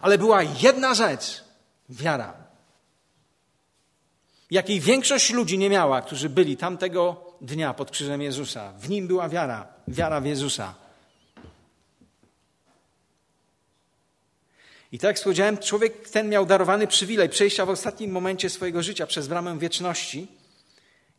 Ale 0.00 0.18
była 0.18 0.42
jedna 0.42 0.94
rzecz 0.94 1.44
wiara. 1.88 2.34
Jakiej 4.50 4.80
większość 4.80 5.32
ludzi 5.32 5.58
nie 5.58 5.70
miała, 5.70 6.02
którzy 6.02 6.28
byli 6.28 6.56
tamtego 6.56 7.24
dnia 7.40 7.74
pod 7.74 7.90
krzyżem 7.90 8.22
Jezusa. 8.22 8.72
W 8.72 8.90
nim 8.90 9.06
była 9.06 9.28
wiara, 9.28 9.66
wiara 9.88 10.20
w 10.20 10.26
Jezusa. 10.26 10.74
I 14.92 14.98
tak 14.98 15.16
jak 15.38 15.60
człowiek 15.60 16.08
ten 16.08 16.28
miał 16.28 16.46
darowany 16.46 16.86
przywilej 16.86 17.28
przejścia 17.28 17.66
w 17.66 17.70
ostatnim 17.70 18.10
momencie 18.10 18.50
swojego 18.50 18.82
życia 18.82 19.06
przez 19.06 19.28
bramę 19.28 19.58
wieczności, 19.58 20.37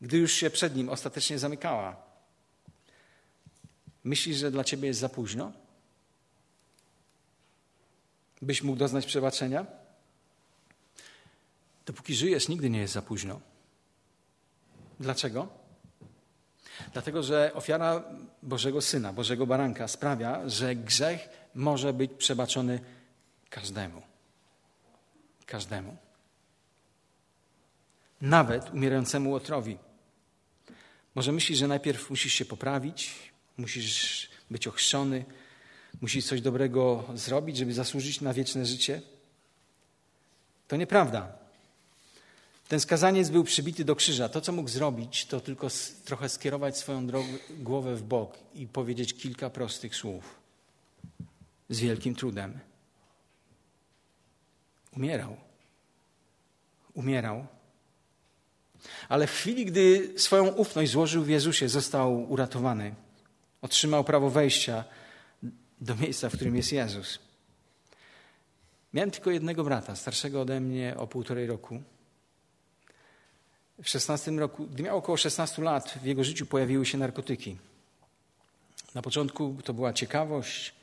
gdy 0.02 0.18
już 0.18 0.34
się 0.34 0.50
przed 0.50 0.76
nim 0.76 0.90
ostatecznie 0.90 1.40
zamykała. 1.40 1.96
Myślisz, 4.04 4.38
że 4.38 4.52
dla 4.52 4.64
ciebie 4.64 4.88
jest 4.88 5.00
za 5.00 5.10
późno? 5.10 5.52
Byś 8.42 8.64
mógł 8.64 8.80
doznać 8.80 9.06
przebaczenia? 9.06 9.66
Dopóki 11.86 12.16
żyjesz, 12.16 12.48
nigdy 12.48 12.70
nie 12.70 12.80
jest 12.80 12.94
za 12.94 13.02
późno. 13.02 13.40
Dlaczego? 15.00 15.48
Dlatego, 16.94 17.24
że 17.24 17.52
ofiara 17.54 18.04
Bożego 18.44 18.82
Syna, 18.82 19.14
Bożego 19.14 19.48
Baranka 19.48 19.88
sprawia, 19.88 20.50
że 20.50 20.76
grzech 20.76 21.30
może 21.56 21.94
być 21.94 22.12
przebaczony 22.18 22.80
każdemu. 23.50 24.02
Każdemu. 25.46 25.98
Nawet 28.22 28.74
umierającemu 28.74 29.32
łotrowi. 29.32 29.78
Może 31.15 31.32
myślisz, 31.32 31.60
że 31.60 31.67
najpierw 31.67 32.10
musisz 32.10 32.34
się 32.34 32.45
poprawić, 32.45 33.15
musisz 33.58 34.30
być 34.52 34.67
ochrzczony, 34.67 35.26
musi 36.02 36.22
coś 36.22 36.41
dobrego 36.41 37.04
zrobić, 37.13 37.58
żeby 37.58 37.74
zasłużyć 37.74 38.22
na 38.22 38.34
wieczne 38.34 38.65
życie. 38.65 39.02
To 40.67 40.76
nieprawda. 40.76 41.38
Ten 42.67 42.80
skazaniec 42.80 43.30
był 43.30 43.43
przybity 43.43 43.86
do 43.86 43.95
krzyża. 43.95 44.30
To, 44.30 44.41
co 44.41 44.52
mógł 44.52 44.69
zrobić, 44.69 45.26
to 45.26 45.39
tylko 45.39 45.67
trochę 46.06 46.30
skierować 46.30 46.78
swoją 46.78 47.08
głowę 47.50 47.95
w 47.95 48.04
bok 48.04 48.38
i 48.56 48.67
powiedzieć 48.67 49.13
kilka 49.13 49.50
prostych 49.50 49.95
słów. 49.95 50.39
Z 51.69 51.80
wielkim 51.80 52.15
trudem. 52.15 52.60
Umierał. 54.95 55.38
Umierał. 56.93 57.48
Ale 59.10 59.28
w 59.28 59.32
chwili, 59.32 59.65
gdy 59.65 60.13
swoją 60.18 60.48
ufność 60.48 60.92
złożył 60.92 61.24
w 61.24 61.30
Jezusie, 61.30 61.70
został 61.70 62.32
uratowany. 62.32 62.96
Otrzymał 63.62 64.04
prawo 64.04 64.30
wejścia 64.30 64.84
do 65.82 65.96
miejsca, 65.96 66.30
w 66.30 66.36
którym 66.36 66.56
jest 66.56 66.72
Jezus. 66.72 67.20
Miałem 68.94 69.12
tylko 69.12 69.32
jednego 69.32 69.63
brata, 69.63 69.96
starszego 69.96 70.42
ode 70.42 70.60
mnie 70.60 70.96
o 70.98 71.08
półtorej 71.08 71.48
roku. 71.48 71.82
W 73.84 73.89
16 73.89 74.32
roku, 74.32 74.68
gdy 74.68 74.84
miał 74.84 74.98
około 74.98 75.18
16 75.18 75.62
lat, 75.62 76.00
w 76.02 76.06
jego 76.06 76.24
życiu 76.24 76.46
pojawiły 76.46 76.86
się 76.86 76.98
narkotyki. 76.98 77.58
Na 78.96 79.02
początku 79.02 79.58
to 79.63 79.74
była 79.74 79.94
ciekawość, 79.94 80.74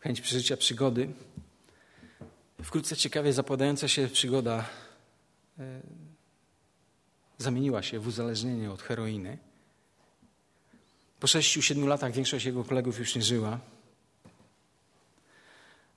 chęć 0.00 0.20
przeżycia 0.20 0.56
przygody. 0.56 1.08
Wkrótce 2.62 2.96
ciekawie 2.96 3.32
zapadająca 3.32 3.88
się 3.88 4.08
przygoda 4.08 4.64
e, 5.58 5.80
zamieniła 7.38 7.82
się 7.82 8.00
w 8.00 8.06
uzależnienie 8.06 8.70
od 8.70 8.82
heroiny. 8.82 9.38
Po 11.20 11.26
sześciu, 11.26 11.62
siedmiu 11.62 11.86
latach 11.86 12.12
większość 12.12 12.44
jego 12.44 12.64
kolegów 12.64 12.98
już 12.98 13.14
nie 13.14 13.22
żyła. 13.22 13.60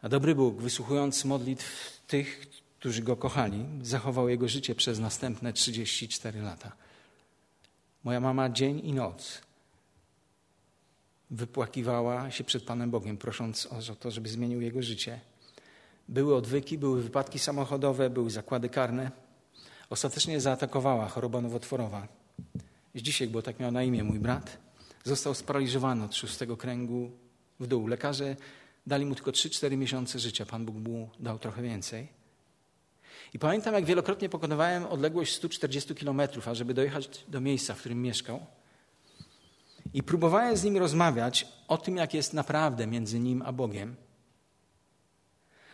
A 0.01 0.09
dobry 0.09 0.35
Bóg, 0.35 0.61
wysłuchując 0.61 1.25
modlitw 1.25 2.01
tych, 2.07 2.47
którzy 2.79 3.01
go 3.01 3.15
kochali, 3.15 3.65
zachował 3.81 4.29
jego 4.29 4.47
życie 4.47 4.75
przez 4.75 4.99
następne 4.99 5.53
34 5.53 6.41
lata. 6.41 6.71
Moja 8.03 8.19
mama 8.19 8.49
dzień 8.49 8.81
i 8.83 8.93
noc 8.93 9.41
wypłakiwała 11.29 12.31
się 12.31 12.43
przed 12.43 12.63
Panem 12.63 12.91
Bogiem, 12.91 13.17
prosząc 13.17 13.65
o 13.65 13.95
to, 13.95 14.11
żeby 14.11 14.29
zmienił 14.29 14.61
jego 14.61 14.81
życie. 14.81 15.19
Były 16.09 16.35
odwyki, 16.35 16.77
były 16.77 17.03
wypadki 17.03 17.39
samochodowe, 17.39 18.09
były 18.09 18.29
zakłady 18.29 18.69
karne. 18.69 19.11
Ostatecznie 19.89 20.41
zaatakowała 20.41 21.07
choroba 21.07 21.41
nowotworowa. 21.41 22.07
Dzisiaj, 22.95 23.27
bo 23.27 23.41
tak 23.41 23.59
miał 23.59 23.71
na 23.71 23.83
imię 23.83 24.03
mój 24.03 24.19
brat, 24.19 24.57
został 25.03 25.33
sparaliżowany 25.33 26.03
od 26.03 26.15
szóstego 26.15 26.57
kręgu 26.57 27.11
w 27.59 27.67
dół. 27.67 27.87
Lekarze 27.87 28.35
dali 28.87 29.05
mu 29.05 29.15
tylko 29.15 29.31
3-4 29.31 29.77
miesiące 29.77 30.19
życia. 30.19 30.45
Pan 30.45 30.65
Bóg 30.65 30.75
mu 30.75 31.09
dał 31.19 31.39
trochę 31.39 31.61
więcej. 31.61 32.07
I 33.33 33.39
pamiętam, 33.39 33.73
jak 33.73 33.85
wielokrotnie 33.85 34.29
pokonywałem 34.29 34.85
odległość 34.85 35.33
140 35.35 35.95
kilometrów, 35.95 36.47
ażeby 36.47 36.73
dojechać 36.73 37.25
do 37.27 37.41
miejsca, 37.41 37.73
w 37.73 37.79
którym 37.79 38.01
mieszkał. 38.01 38.45
I 39.93 40.03
próbowałem 40.03 40.57
z 40.57 40.63
nim 40.63 40.77
rozmawiać 40.77 41.47
o 41.67 41.77
tym, 41.77 41.97
jak 41.97 42.13
jest 42.13 42.33
naprawdę 42.33 42.87
między 42.87 43.19
nim 43.19 43.41
a 43.41 43.51
Bogiem. 43.51 43.95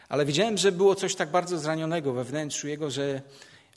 Ale 0.10 0.26
widziałem, 0.26 0.58
że 0.58 0.72
było 0.72 0.96
coś 0.96 1.16
tak 1.16 1.32
bardzo 1.32 1.60
zranionego 1.60 2.14
we 2.14 2.24
wnętrzu 2.24 2.68
jego, 2.68 2.92
że 2.92 3.22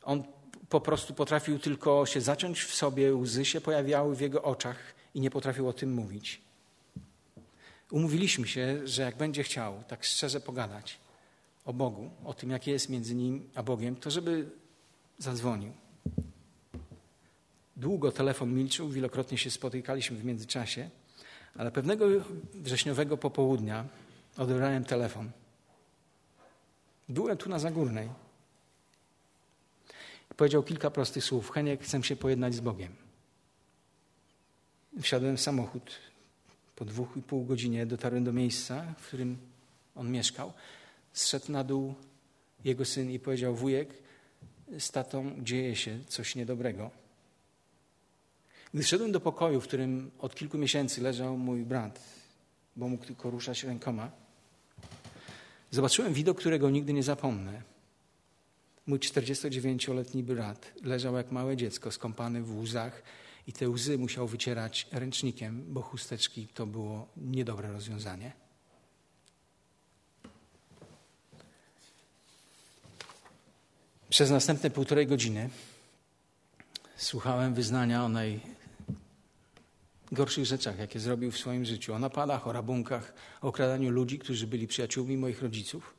on 0.07 0.23
po 0.69 0.81
prostu 0.81 1.15
potrafił 1.15 1.59
tylko 1.59 2.07
się 2.07 2.21
zaciąć 2.21 2.61
w 2.61 2.75
sobie, 2.75 3.15
łzy 3.15 3.45
się 3.45 3.61
pojawiały 3.61 4.17
w 4.17 4.21
jego 4.21 4.43
oczach 4.43 4.77
i 5.15 5.21
nie 5.21 5.31
potrafił 5.31 5.69
o 5.69 5.73
tym 5.73 5.95
mówić. 5.95 6.41
Umówiliśmy 7.91 8.49
się, 8.49 8.89
że 8.89 9.03
jak 9.03 9.17
będzie 9.17 9.43
chciał 9.43 9.83
tak 9.89 10.05
szczerze 10.05 10.41
pogadać 10.41 10.99
o 11.65 11.73
Bogu, 11.73 12.11
o 12.25 12.35
tym, 12.35 12.51
jakie 12.51 12.71
jest 12.71 12.89
między 12.89 13.15
nim 13.15 13.51
a 13.55 13.63
Bogiem, 13.63 13.97
to 13.97 14.11
żeby 14.11 14.51
zadzwonił. 15.19 15.73
Długo 17.77 18.13
telefon 18.13 18.55
milczył, 18.55 18.89
wielokrotnie 18.89 19.39
się 19.39 19.51
spotykaliśmy 19.51 20.17
w 20.17 20.25
międzyczasie, 20.25 20.91
ale 21.57 21.71
pewnego 21.71 22.07
wrześniowego 22.55 23.17
popołudnia 23.17 23.85
odebrałem 24.37 24.85
telefon. 24.85 25.31
Byłem 27.09 27.37
tu 27.37 27.51
na 27.51 27.59
Zagórnej. 27.59 28.09
Powiedział 30.37 30.63
kilka 30.63 30.91
prostych 30.91 31.25
słów. 31.25 31.51
Heniek, 31.51 31.83
chcę 31.83 32.03
się 32.03 32.17
pojednać 32.17 32.55
z 32.55 32.61
Bogiem. 32.61 32.93
Wsiadłem 35.03 35.37
w 35.37 35.41
samochód. 35.41 35.91
Po 36.77 36.85
dwóch 36.85 37.17
i 37.17 37.23
pół 37.23 37.45
godzinie 37.45 37.87
dotarłem 37.87 38.25
do 38.25 38.33
miejsca, 38.33 38.95
w 38.99 39.07
którym 39.07 39.39
on 39.95 40.11
mieszkał. 40.11 40.53
Zszedł 41.13 41.53
na 41.53 41.65
dół 41.65 41.95
jego 42.65 42.85
syn 42.85 43.11
i 43.11 43.19
powiedział: 43.19 43.55
Wujek, 43.55 43.89
z 44.79 44.91
tatą 44.91 45.33
dzieje 45.43 45.77
się 45.77 45.99
coś 46.09 46.35
niedobrego. 46.35 46.91
Gdy 48.75 48.85
szedłem 48.85 49.13
do 49.13 49.21
pokoju, 49.21 49.61
w 49.61 49.65
którym 49.65 50.11
od 50.19 50.35
kilku 50.35 50.59
miesięcy 50.59 51.03
leżał 51.03 51.39
mój 51.39 51.63
brat, 51.63 52.01
bo 52.77 52.89
mógł 52.89 53.05
tylko 53.05 53.31
ruszać 53.31 53.65
rękoma, 53.65 54.11
zobaczyłem 55.71 56.13
widok, 56.13 56.39
którego 56.39 56.71
nigdy 56.71 56.93
nie 56.93 57.03
zapomnę. 57.03 57.76
Mój 58.87 58.99
49-letni 58.99 60.23
brat 60.23 60.73
leżał 60.83 61.17
jak 61.17 61.33
małe 61.33 61.57
dziecko, 61.57 61.91
skąpany 61.91 62.43
w 62.43 62.59
łzach 62.59 63.03
i 63.47 63.53
te 63.53 63.69
łzy 63.69 63.99
musiał 63.99 64.29
wycierać 64.29 64.89
ręcznikiem, 64.93 65.65
bo 65.69 65.83
chusteczki 65.83 66.49
to 66.49 66.67
było 66.67 67.09
niedobre 67.17 67.73
rozwiązanie. 67.73 68.33
Przez 74.09 74.31
następne 74.31 74.71
półtorej 74.71 75.07
godziny 75.07 75.51
słuchałem 76.97 77.55
wyznania 77.55 78.05
o 78.05 78.09
najgorszych 78.09 80.45
rzeczach, 80.45 80.79
jakie 80.79 81.01
zrobił 81.01 81.31
w 81.31 81.39
swoim 81.39 81.65
życiu. 81.65 81.95
O 81.95 81.99
napadach, 81.99 82.47
o 82.47 82.53
rabunkach, 82.53 83.15
o 83.43 83.49
okradaniu 83.49 83.91
ludzi, 83.91 84.19
którzy 84.19 84.47
byli 84.47 84.67
przyjaciółmi 84.67 85.17
moich 85.17 85.43
rodziców. 85.43 85.96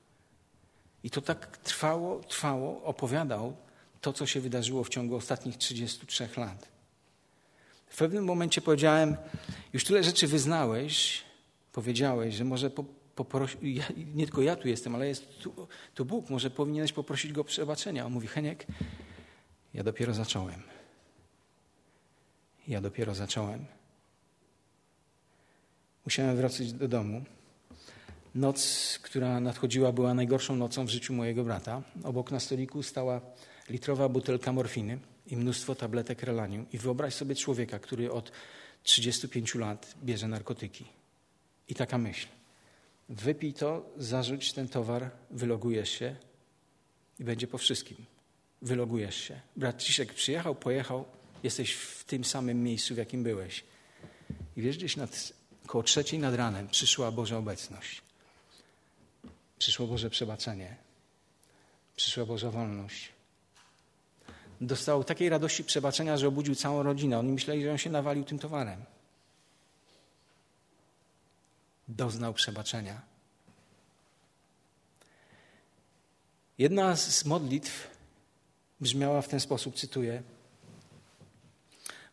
I 1.08 1.10
to 1.10 1.22
tak 1.22 1.58
trwało, 1.58 2.20
trwało, 2.20 2.84
opowiadał 2.84 3.56
to, 4.02 4.14
co 4.14 4.26
się 4.26 4.42
wydarzyło 4.42 4.84
w 4.84 4.90
ciągu 4.90 5.16
ostatnich 5.16 5.58
33 5.58 6.30
lat. 6.38 6.68
W 7.88 7.98
pewnym 7.98 8.26
momencie 8.26 8.62
powiedziałem, 8.62 9.18
już 9.74 9.84
tyle 9.84 10.04
rzeczy 10.04 10.28
wyznałeś, 10.28 11.24
powiedziałeś, 11.72 12.36
że 12.36 12.44
może 12.44 12.72
ja, 13.62 13.84
nie 14.16 14.26
tylko 14.26 14.42
ja 14.42 14.56
tu 14.56 14.68
jestem, 14.68 14.96
ale 14.96 15.08
jest 15.08 15.40
tu, 15.40 15.68
tu 15.96 16.06
Bóg, 16.06 16.30
może 16.30 16.50
powinieneś 16.50 16.94
poprosić 16.94 17.34
Go 17.34 17.42
o 17.42 17.44
przebaczenia. 17.44 18.06
On 18.06 18.12
mówi, 18.12 18.28
Heniek, 18.28 18.66
ja 19.74 19.84
dopiero 19.84 20.14
zacząłem. 20.14 20.64
Ja 22.68 22.82
dopiero 22.82 23.16
zacząłem. 23.16 23.66
Musiałem 26.06 26.36
wracać 26.36 26.74
do 26.74 26.88
domu. 26.88 27.26
Noc, 28.38 29.00
która 29.02 29.40
nadchodziła, 29.40 29.92
była 29.92 30.14
najgorszą 30.14 30.56
nocą 30.56 30.86
w 30.86 30.90
życiu 30.90 31.14
mojego 31.14 31.44
brata. 31.44 31.82
Obok 32.04 32.32
na 32.32 32.40
stoliku 32.40 32.84
stała 32.84 33.22
litrowa 33.70 34.10
butelka 34.10 34.54
morfiny 34.54 35.00
i 35.28 35.38
mnóstwo 35.38 35.76
tabletek 35.76 36.24
relanium. 36.24 36.66
I 36.74 36.78
wyobraź 36.78 37.14
sobie 37.14 37.36
człowieka, 37.36 37.80
który 37.80 38.12
od 38.12 38.32
35 38.84 39.56
lat 39.56 39.96
bierze 40.04 40.28
narkotyki. 40.28 40.86
I 41.68 41.76
taka 41.76 41.98
myśl. 41.98 42.28
Wypij 43.10 43.54
to, 43.54 43.90
zarzuć 43.98 44.54
ten 44.54 44.68
towar, 44.68 45.12
wylogujesz 45.32 45.90
się 45.90 46.16
i 47.20 47.24
będzie 47.24 47.48
po 47.48 47.58
wszystkim. 47.58 47.98
Wylogujesz 48.62 49.16
się. 49.16 49.42
Brat 49.56 49.84
Ciszek 49.84 50.14
przyjechał, 50.14 50.56
pojechał, 50.56 51.06
jesteś 51.44 51.74
w 51.74 52.04
tym 52.04 52.26
samym 52.26 52.64
miejscu, 52.64 52.96
w 52.96 52.98
jakim 52.98 53.24
byłeś. 53.24 53.64
I 54.58 54.62
wiesz, 54.62 54.78
gdzieś 54.78 54.98
nad, 54.98 55.34
koło 55.68 55.84
trzeciej 55.84 56.20
nad 56.20 56.36
ranem 56.36 56.68
przyszła 56.68 57.12
Boża 57.12 57.38
obecność. 57.38 58.07
Przyszło 59.60 59.88
Boże 59.88 60.10
przebaczenie. 60.10 60.76
Przyszła 61.96 62.26
Boża 62.26 62.52
wolność. 62.52 63.12
Dostał 64.62 65.04
takiej 65.04 65.30
radości 65.30 65.64
przebaczenia, 65.64 66.18
że 66.18 66.28
obudził 66.28 66.56
całą 66.56 66.84
rodzinę. 66.84 67.20
Oni 67.20 67.32
myśleli, 67.32 67.64
że 67.64 67.72
on 67.72 67.78
się 67.78 67.90
nawalił 67.90 68.24
tym 68.24 68.40
towarem. 68.40 68.86
Doznał 71.88 72.34
przebaczenia. 72.34 73.02
Jedna 76.58 76.96
z 76.96 77.26
modlitw 77.26 77.98
brzmiała 78.82 79.22
w 79.22 79.28
ten 79.28 79.40
sposób, 79.40 79.76
cytuję: 79.76 80.24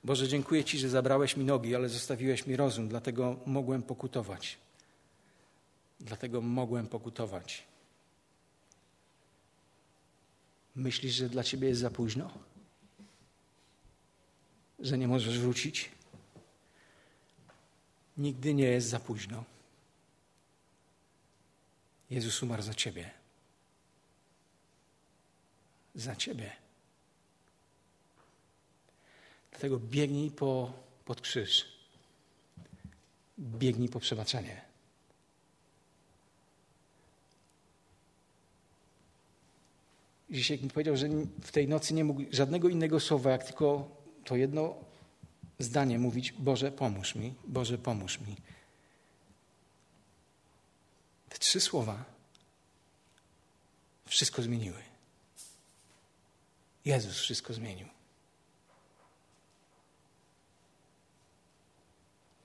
Boże, 0.04 0.28
dziękuję 0.28 0.64
Ci, 0.64 0.78
że 0.78 0.88
zabrałeś 0.88 1.36
mi 1.36 1.44
nogi, 1.44 1.74
ale 1.74 1.88
zostawiłeś 1.88 2.46
mi 2.46 2.56
rozum, 2.56 2.88
dlatego 2.88 3.36
mogłem 3.46 3.82
pokutować. 3.82 4.63
Dlatego 6.04 6.40
mogłem 6.40 6.86
pokutować. 6.86 7.64
Myślisz, 10.76 11.14
że 11.14 11.28
dla 11.28 11.44
ciebie 11.44 11.68
jest 11.68 11.80
za 11.80 11.90
późno? 11.90 12.30
Że 14.78 14.98
nie 14.98 15.08
możesz 15.08 15.38
wrócić? 15.38 15.90
Nigdy 18.16 18.54
nie 18.54 18.64
jest 18.64 18.88
za 18.88 19.00
późno. 19.00 19.44
Jezus 22.10 22.42
umarł 22.42 22.62
za 22.62 22.74
ciebie. 22.74 23.10
Za 25.94 26.16
ciebie. 26.16 26.52
Dlatego 29.50 29.78
biegnij 29.78 30.30
po, 30.30 30.72
pod 31.04 31.20
krzyż. 31.20 31.64
Biegnij 33.38 33.88
po 33.88 34.00
przebaczenie. 34.00 34.73
Dzisiaj 40.34 40.58
mi 40.62 40.70
powiedział, 40.70 40.96
że 40.96 41.08
w 41.42 41.52
tej 41.52 41.68
nocy 41.68 41.94
nie 41.94 42.04
mógł 42.04 42.22
żadnego 42.30 42.68
innego 42.68 43.00
słowa, 43.00 43.30
jak 43.30 43.44
tylko 43.44 43.88
to 44.24 44.36
jedno 44.36 44.74
zdanie 45.58 45.98
mówić: 45.98 46.32
Boże, 46.32 46.72
pomóż 46.72 47.14
mi, 47.14 47.34
Boże, 47.46 47.78
pomóż 47.78 48.20
mi. 48.20 48.36
Te 51.28 51.38
trzy 51.38 51.60
słowa 51.60 52.04
wszystko 54.06 54.42
zmieniły. 54.42 54.82
Jezus 56.84 57.18
wszystko 57.18 57.54
zmienił. 57.54 57.88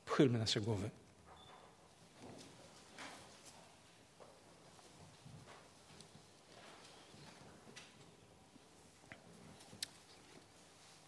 Pochylmy 0.05 0.39
nasze 0.39 0.61
głowy. 0.61 0.89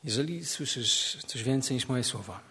Jeżeli 0.03 0.45
słyszysz 0.45 1.17
coś 1.27 1.43
więcej 1.43 1.75
niż 1.75 1.87
moje 1.87 2.03
słowa, 2.03 2.41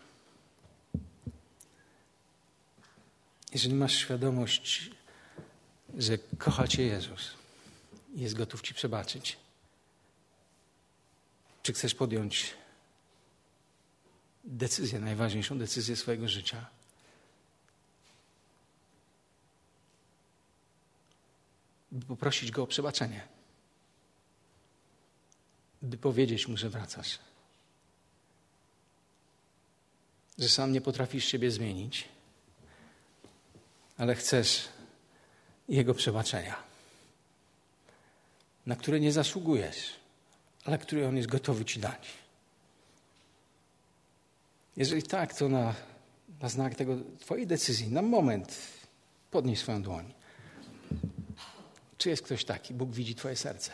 jeżeli 3.52 3.74
masz 3.74 3.94
świadomość, 3.94 4.90
że 5.98 6.18
kocha 6.18 6.68
Cię 6.68 6.82
Jezus 6.82 7.30
i 8.14 8.20
jest 8.20 8.34
gotów 8.34 8.62
Ci 8.62 8.74
przebaczyć, 8.74 9.36
czy 11.62 11.72
chcesz 11.72 11.94
podjąć 11.94 12.54
decyzję, 14.44 15.00
najważniejszą 15.00 15.58
decyzję 15.58 15.96
swojego 15.96 16.28
życia? 16.28 16.66
By 21.92 22.06
poprosić 22.06 22.50
Go 22.50 22.62
o 22.62 22.66
przebaczenie, 22.66 23.28
by 25.82 25.98
powiedzieć 25.98 26.48
Mu, 26.48 26.56
że 26.56 26.70
wracasz 26.70 27.18
że 30.40 30.48
sam 30.48 30.72
nie 30.72 30.80
potrafisz 30.80 31.24
siebie 31.24 31.50
zmienić, 31.50 32.08
ale 33.96 34.14
chcesz 34.14 34.68
Jego 35.68 35.94
przebaczenia, 35.94 36.56
na 38.66 38.76
które 38.76 39.00
nie 39.00 39.12
zasługujesz, 39.12 39.92
ale 40.64 40.78
które 40.78 41.08
On 41.08 41.16
jest 41.16 41.28
gotowy 41.28 41.64
Ci 41.64 41.80
dać. 41.80 42.08
Jeżeli 44.76 45.02
tak, 45.02 45.34
to 45.34 45.48
na, 45.48 45.74
na 46.42 46.48
znak 46.48 46.74
tego 46.74 46.96
Twojej 47.20 47.46
decyzji, 47.46 47.88
na 47.88 48.02
moment 48.02 48.56
podnieś 49.30 49.58
swoją 49.58 49.82
dłoń. 49.82 50.14
Czy 51.98 52.08
jest 52.10 52.22
ktoś 52.22 52.44
taki? 52.44 52.74
Bóg 52.74 52.90
widzi 52.90 53.14
Twoje 53.14 53.36
serce. 53.36 53.72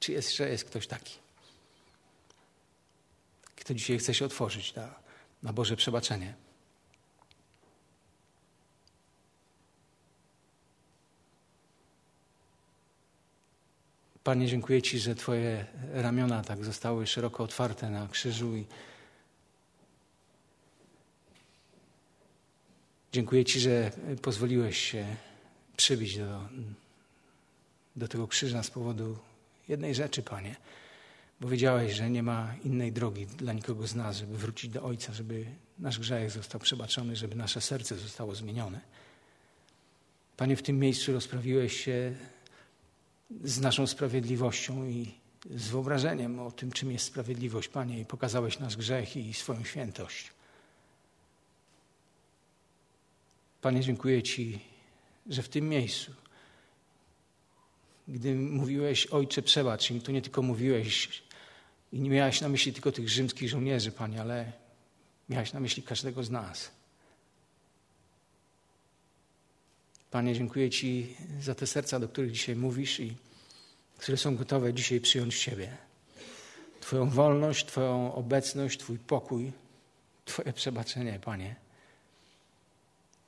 Czy 0.00 0.12
jeszcze 0.12 0.48
jest 0.48 0.64
ktoś 0.64 0.86
taki? 0.86 1.14
Kto 3.56 3.74
dzisiaj 3.74 3.98
chce 3.98 4.14
się 4.14 4.24
otworzyć 4.24 4.74
na 4.74 5.03
na 5.44 5.52
Boże 5.52 5.76
przebaczenie. 5.76 6.34
Panie, 14.24 14.46
dziękuję 14.46 14.82
Ci, 14.82 14.98
że 14.98 15.14
Twoje 15.14 15.66
ramiona 15.92 16.42
tak 16.42 16.64
zostały 16.64 17.06
szeroko 17.06 17.44
otwarte 17.44 17.90
na 17.90 18.08
krzyżu 18.08 18.56
i 18.56 18.66
dziękuję 23.12 23.44
Ci, 23.44 23.60
że 23.60 23.90
pozwoliłeś 24.22 24.78
się 24.78 25.16
przybić 25.76 26.18
do, 26.18 26.48
do 27.96 28.08
tego 28.08 28.28
krzyża 28.28 28.62
z 28.62 28.70
powodu 28.70 29.18
jednej 29.68 29.94
rzeczy, 29.94 30.22
Panie 30.22 30.56
bo 31.40 31.48
wiedziałeś, 31.48 31.92
że 31.92 32.10
nie 32.10 32.22
ma 32.22 32.54
innej 32.64 32.92
drogi 32.92 33.26
dla 33.26 33.52
nikogo 33.52 33.86
z 33.86 33.94
nas, 33.94 34.16
żeby 34.16 34.38
wrócić 34.38 34.70
do 34.70 34.82
Ojca, 34.82 35.12
żeby 35.12 35.46
nasz 35.78 35.98
grzech 35.98 36.30
został 36.30 36.60
przebaczony, 36.60 37.16
żeby 37.16 37.34
nasze 37.34 37.60
serce 37.60 37.96
zostało 37.96 38.34
zmienione. 38.34 38.80
Panie, 40.36 40.56
w 40.56 40.62
tym 40.62 40.78
miejscu 40.78 41.12
rozprawiłeś 41.12 41.84
się 41.84 42.14
z 43.44 43.60
naszą 43.60 43.86
sprawiedliwością 43.86 44.86
i 44.86 45.14
z 45.50 45.68
wyobrażeniem 45.68 46.40
o 46.40 46.50
tym, 46.50 46.72
czym 46.72 46.92
jest 46.92 47.04
sprawiedliwość, 47.04 47.68
Panie, 47.68 48.00
i 48.00 48.06
pokazałeś 48.06 48.58
nasz 48.58 48.76
grzech 48.76 49.16
i 49.16 49.34
swoją 49.34 49.64
świętość. 49.64 50.32
Panie, 53.60 53.80
dziękuję 53.80 54.22
Ci, 54.22 54.60
że 55.26 55.42
w 55.42 55.48
tym 55.48 55.68
miejscu, 55.68 56.12
gdy 58.08 58.34
mówiłeś, 58.34 59.06
Ojcze, 59.06 59.42
przebacz 59.42 59.90
im, 59.90 60.00
to 60.00 60.12
nie 60.12 60.22
tylko 60.22 60.42
mówiłeś 60.42 61.22
i 61.92 62.00
nie 62.00 62.10
miałeś 62.10 62.40
na 62.40 62.48
myśli 62.48 62.72
tylko 62.72 62.92
tych 62.92 63.08
rzymskich 63.08 63.48
żołnierzy, 63.48 63.92
Panie, 63.92 64.20
ale 64.20 64.52
miałeś 65.28 65.52
na 65.52 65.60
myśli 65.60 65.82
każdego 65.82 66.22
z 66.22 66.30
nas. 66.30 66.70
Panie, 70.10 70.34
dziękuję 70.34 70.70
Ci 70.70 71.16
za 71.40 71.54
te 71.54 71.66
serca, 71.66 72.00
do 72.00 72.08
których 72.08 72.32
dzisiaj 72.32 72.56
mówisz 72.56 73.00
i 73.00 73.16
które 73.98 74.16
są 74.16 74.36
gotowe 74.36 74.74
dzisiaj 74.74 75.00
przyjąć 75.00 75.34
siebie. 75.34 75.76
Twoją 76.80 77.10
wolność, 77.10 77.66
Twoją 77.66 78.14
obecność, 78.14 78.78
Twój 78.78 78.98
pokój, 78.98 79.52
Twoje 80.24 80.52
przebaczenie, 80.52 81.20
Panie. 81.24 81.56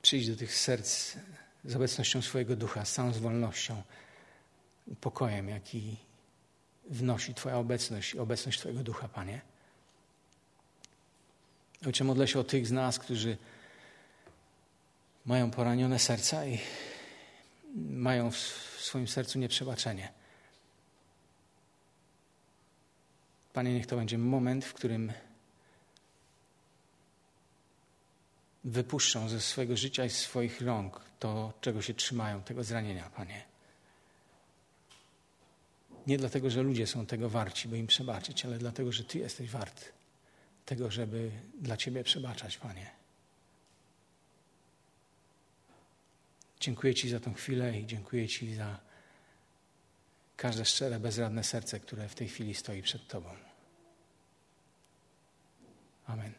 Przyjdź 0.03 0.31
do 0.31 0.37
tych 0.37 0.55
serc 0.55 1.17
z 1.65 1.77
obecnością 1.77 2.23
swojego 2.23 2.57
ducha, 2.57 2.85
z 2.85 2.93
całą 2.93 3.13
z 3.13 3.19
wolnością 3.19 3.83
pokojem, 5.01 5.49
jaki 5.49 5.97
wnosi 6.91 7.35
Twoja 7.35 7.59
obecność 7.59 8.15
i 8.15 8.19
obecność 8.19 8.59
Twojego 8.59 8.83
ducha, 8.83 9.09
Panie. 9.09 9.41
Ojcze, 11.87 12.05
modlę 12.05 12.29
się 12.29 12.41
o 12.41 12.45
tych 12.45 12.67
z 12.67 12.73
nas, 12.73 12.99
którzy 12.99 13.37
mają 15.27 15.51
poranione 15.51 15.99
serca 15.99 16.47
i 16.47 16.59
mają 17.77 18.31
w 18.31 18.37
swoim 18.81 19.09
sercu 19.09 19.39
nieprzebaczenie. 19.39 20.13
Panie, 23.53 23.75
niech 23.75 23.87
to 23.87 23.97
będzie 23.97 24.19
moment, 24.19 24.65
w 24.65 24.75
którym 24.75 25.13
wypuszczą 28.65 29.29
ze 29.29 29.41
swojego 29.41 29.77
życia 29.77 30.05
i 30.05 30.11
swoich 30.11 30.61
rąk 30.61 31.01
to, 31.19 31.53
czego 31.61 31.83
się 31.83 31.95
trzymają, 31.95 32.43
tego 32.43 32.65
zranienia, 32.65 33.11
Panie. 33.11 33.56
Nie 36.07 36.19
dlatego, 36.19 36.51
że 36.51 36.63
ludzie 36.63 36.87
są 36.87 37.07
tego 37.07 37.31
warci, 37.31 37.69
by 37.69 37.79
im 37.79 37.87
przebaczyć, 37.87 38.45
ale 38.45 38.59
dlatego, 38.59 38.93
że 38.93 39.05
Ty 39.05 39.19
jesteś 39.19 39.51
wart 39.51 39.93
tego, 40.67 40.91
żeby 40.91 41.31
dla 41.61 41.77
Ciebie 41.77 42.05
przebaczać, 42.05 42.59
Panie. 42.59 42.91
Dziękuję 46.61 46.95
Ci 46.95 47.09
za 47.09 47.21
tą 47.21 47.35
chwilę 47.35 47.81
i 47.81 47.87
dziękuję 47.87 48.29
Ci 48.29 48.55
za 48.55 48.81
każde 50.37 50.65
szczere, 50.65 51.01
bezradne 51.01 51.45
serce, 51.45 51.81
które 51.81 52.09
w 52.09 52.15
tej 52.15 52.29
chwili 52.29 52.55
stoi 52.55 52.83
przed 52.83 53.09
Tobą. 53.09 53.29
Amen. 56.07 56.33